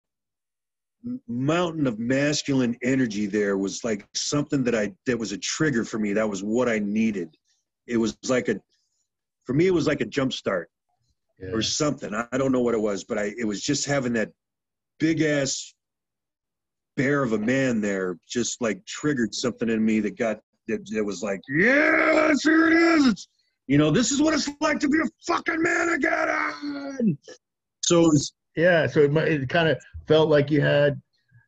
[1.27, 5.99] mountain of masculine energy there was like something that I that was a trigger for
[5.99, 6.13] me.
[6.13, 7.37] That was what I needed.
[7.87, 8.61] It was like a
[9.45, 10.71] for me it was like a jump start
[11.41, 11.51] Yeah.
[11.51, 12.15] or something.
[12.15, 14.31] I I don't know what it was, but I it was just having that
[15.01, 15.75] big ass
[16.97, 20.39] bear of a man there just like triggered something in me that got
[20.69, 23.07] that, that was like, yes, here it is.
[23.07, 23.29] It's
[23.67, 27.19] you know, this is what it's like to be a fucking man again.
[27.85, 28.13] So
[28.55, 31.01] Yeah, so it, it kind of felt like you had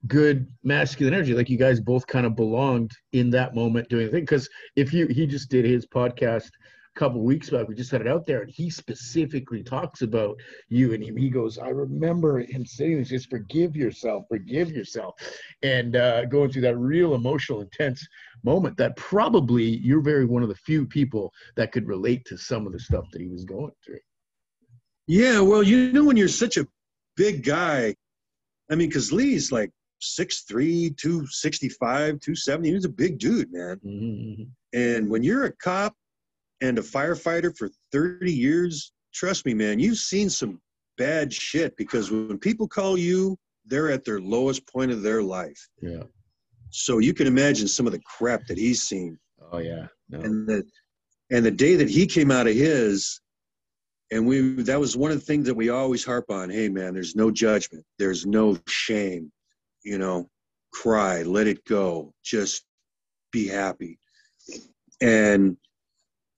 [0.07, 4.13] good masculine energy, like you guys both kind of belonged in that moment doing the
[4.13, 4.23] thing.
[4.23, 6.49] Because if you, he just did his podcast
[6.95, 10.39] a couple weeks back, we just had it out there, and he specifically talks about
[10.69, 15.15] you, and he, he goes, I remember him saying this, just forgive yourself, forgive yourself,
[15.63, 18.07] and uh, going through that real emotional, intense
[18.45, 18.77] moment.
[18.77, 22.73] That probably you're very one of the few people that could relate to some of
[22.73, 24.01] the stuff that he was going through.
[25.07, 26.67] yeah, well, you know, when you're such a
[27.17, 27.95] big guy,
[28.71, 32.69] I mean, because Lee's like 6'3, 265, 270.
[32.69, 33.81] He was a big dude, man.
[33.85, 34.49] Mhm.
[34.73, 35.95] And when you're a cop
[36.61, 40.61] and a firefighter for 30 years, trust me, man, you've seen some
[40.97, 45.69] bad shit because when people call you, they're at their lowest point of their life.
[45.81, 46.05] Yeah.
[46.71, 49.19] So you can imagine some of the crap that he's seen.
[49.53, 49.87] Oh yeah.
[50.09, 50.21] No.
[50.21, 50.65] And the
[51.31, 53.21] and the day that he came out of his,
[54.15, 56.49] and we that was one of the things that we always harp on.
[56.49, 57.85] Hey man, there's no judgment.
[57.99, 59.33] There's no shame.
[59.83, 60.31] You know,
[60.73, 62.15] cry, let it go.
[62.25, 62.65] Just
[63.33, 63.99] be happy.
[65.01, 65.57] And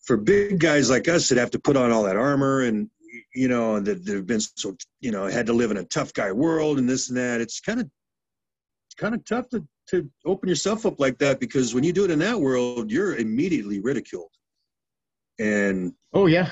[0.04, 2.88] for big guys like us that have to put on all that armor and
[3.34, 6.32] you know that have been so you know had to live in a tough guy
[6.32, 7.90] world and this and that, it's kind of
[8.96, 12.10] kind of tough to to open yourself up like that because when you do it
[12.10, 14.30] in that world, you're immediately ridiculed.
[15.38, 16.50] And oh yeah.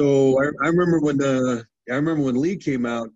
[0.00, 3.10] So I, I remember when uh, I remember when Lee came out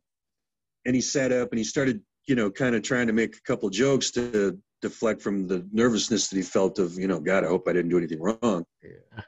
[0.84, 3.40] and he sat up and he started, you know, kind of trying to make a
[3.40, 7.48] couple jokes to deflect from the nervousness that he felt of, you know, God, I
[7.48, 8.66] hope I didn't do anything wrong.
[8.82, 9.22] Yeah.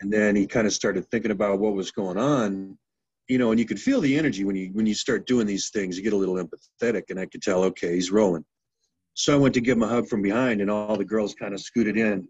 [0.00, 2.76] And then he kind of started thinking about what was going on,
[3.28, 5.70] you know, and you could feel the energy when you when you start doing these
[5.70, 5.96] things.
[5.96, 8.44] You get a little empathetic, and I could tell, okay, he's rolling.
[9.14, 11.54] So I went to give him a hug from behind, and all the girls kind
[11.54, 12.28] of scooted in,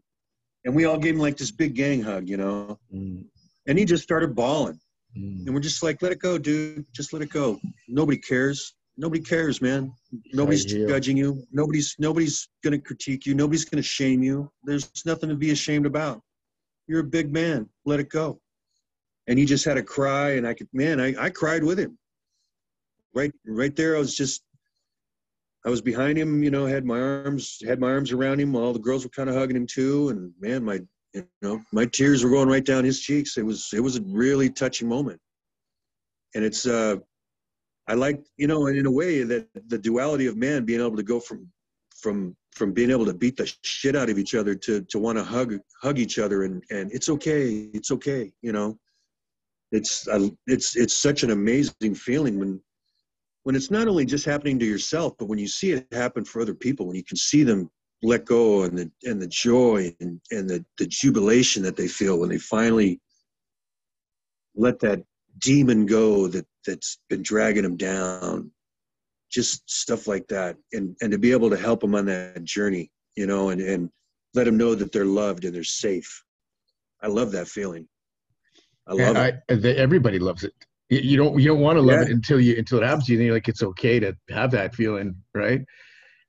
[0.65, 2.79] and we all gave him like this big gang hug, you know.
[2.95, 3.25] Mm,
[3.71, 4.81] And he just started bawling.
[5.17, 5.47] mm.
[5.47, 6.85] And we're just like, let it go, dude.
[6.93, 7.61] Just let it go.
[7.87, 8.75] Nobody cares.
[8.97, 9.93] Nobody cares, man.
[10.33, 11.45] Nobody's judging you.
[11.53, 13.35] Nobody's nobody's gonna critique you.
[13.35, 14.51] Nobody's gonna shame you.
[14.65, 16.21] There's nothing to be ashamed about.
[16.89, 17.69] You're a big man.
[17.85, 18.41] Let it go.
[19.29, 21.97] And he just had a cry, and I could, man, I, I cried with him.
[23.15, 23.95] Right, right there.
[23.95, 24.43] I was just,
[25.65, 26.43] I was behind him.
[26.43, 28.57] You know, had my arms, had my arms around him.
[28.57, 30.81] All the girls were kind of hugging him too, and man, my,
[31.15, 33.37] you know, my tears were going right down his cheeks.
[33.37, 35.21] It was, it was a really touching moment
[36.35, 36.97] and it's uh
[37.89, 40.97] i like you know and in a way that the duality of man being able
[40.97, 41.47] to go from
[41.97, 45.19] from from being able to beat the shit out of each other to to want
[45.19, 48.79] to hug hug each other and and it's okay it's okay you know
[49.73, 52.61] it's uh, it's it's such an amazing feeling when
[53.45, 56.43] when it's not only just happening to yourself but when you see it happen for
[56.43, 57.71] other people when you can see them
[58.03, 62.19] let go and the and the joy and and the the jubilation that they feel
[62.19, 63.01] when they finally
[64.55, 65.03] let that
[65.39, 68.51] demon go that that's been dragging them down
[69.31, 72.91] just stuff like that and and to be able to help them on that journey
[73.17, 73.91] you know and and
[74.35, 76.25] let them know that they're loved and they're safe
[77.03, 77.87] i love that feeling
[78.87, 80.53] i love I, it I, everybody loves it.
[80.91, 82.07] You, don't you don't want to love Yeah.
[82.07, 83.19] it until you until it happens to you.
[83.19, 85.65] Then you're like it's okay to have that feeling, right?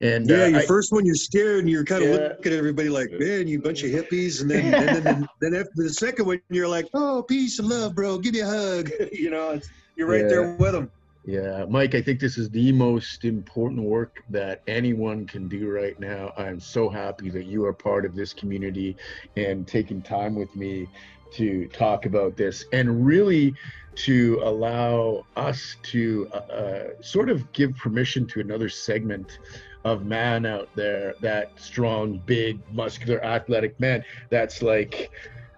[0.01, 2.15] And yeah uh, your I- first one you're scared and you're kind of Yeah.
[2.29, 4.41] looking at everybody like man you bunch of hippies.
[4.41, 7.95] And then and then, then after the second one you're like oh peace and love
[7.95, 8.17] bro.
[8.17, 8.89] Give me a hug.
[9.11, 10.89] You know it's, you're right there with them
[11.25, 15.99] Yeah, Mike, I think this is the most important work that anyone can do right
[15.99, 16.33] now.
[16.35, 18.97] I'm so happy that you are part of this community
[19.35, 20.87] and taking time with me
[21.33, 23.53] to talk about this and really
[23.93, 29.39] to allow us to uh, uh, sort of give permission to another segment
[29.83, 35.11] of man out there that strong big muscular athletic man that's like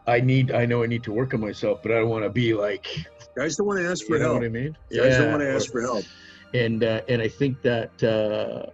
[0.07, 2.29] i need i know i need to work on myself but i don't want to
[2.29, 3.05] be like
[3.35, 4.39] guys don't want to ask for you know help.
[4.39, 4.77] what i mean?
[4.95, 6.05] Guys don't want to ask for help.
[6.53, 8.69] And uh, and I think that uh,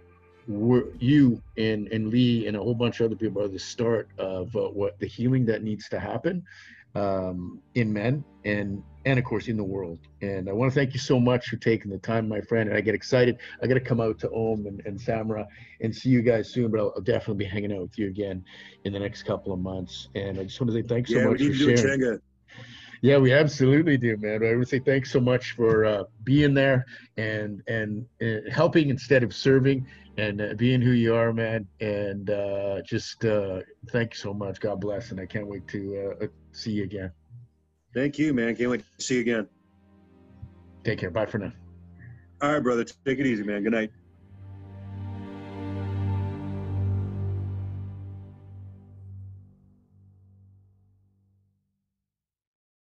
[0.46, 4.08] we're, you and and Lee and a whole bunch of other people are the start
[4.18, 6.44] of uh, what the healing that needs to happen
[6.94, 9.98] um, in men and and of course in the world.
[10.20, 12.68] And I want to thank you so much for taking the time, my friend.
[12.68, 13.38] And I get excited.
[13.62, 15.46] I got to come out to Om and, and Samara
[15.80, 16.70] and see you guys soon.
[16.70, 18.44] But I'll, I'll definitely be hanging out with you again
[18.84, 20.08] in the next couple of months.
[20.14, 21.76] And I just want to say thanks so yeah we much for to do a
[21.76, 22.20] sharing.
[23.02, 24.44] Yeah, we absolutely do, man.
[24.44, 26.84] I would say thanks so much for uh, being there
[27.16, 29.86] and and uh, helping instead of serving,
[30.18, 31.66] and uh, being who you are, man.
[31.80, 33.60] And uh, just uh,
[33.90, 34.60] thank you so much.
[34.60, 37.12] God bless, and I can't wait to uh, see you again.
[37.94, 38.54] Thank you, man.
[38.56, 39.48] Can't wait to see you again.
[40.84, 41.10] Take care.
[41.10, 41.52] Bye for now.
[42.40, 42.84] All right, brother.
[42.84, 43.62] Take it easy, man.
[43.62, 43.90] Good night.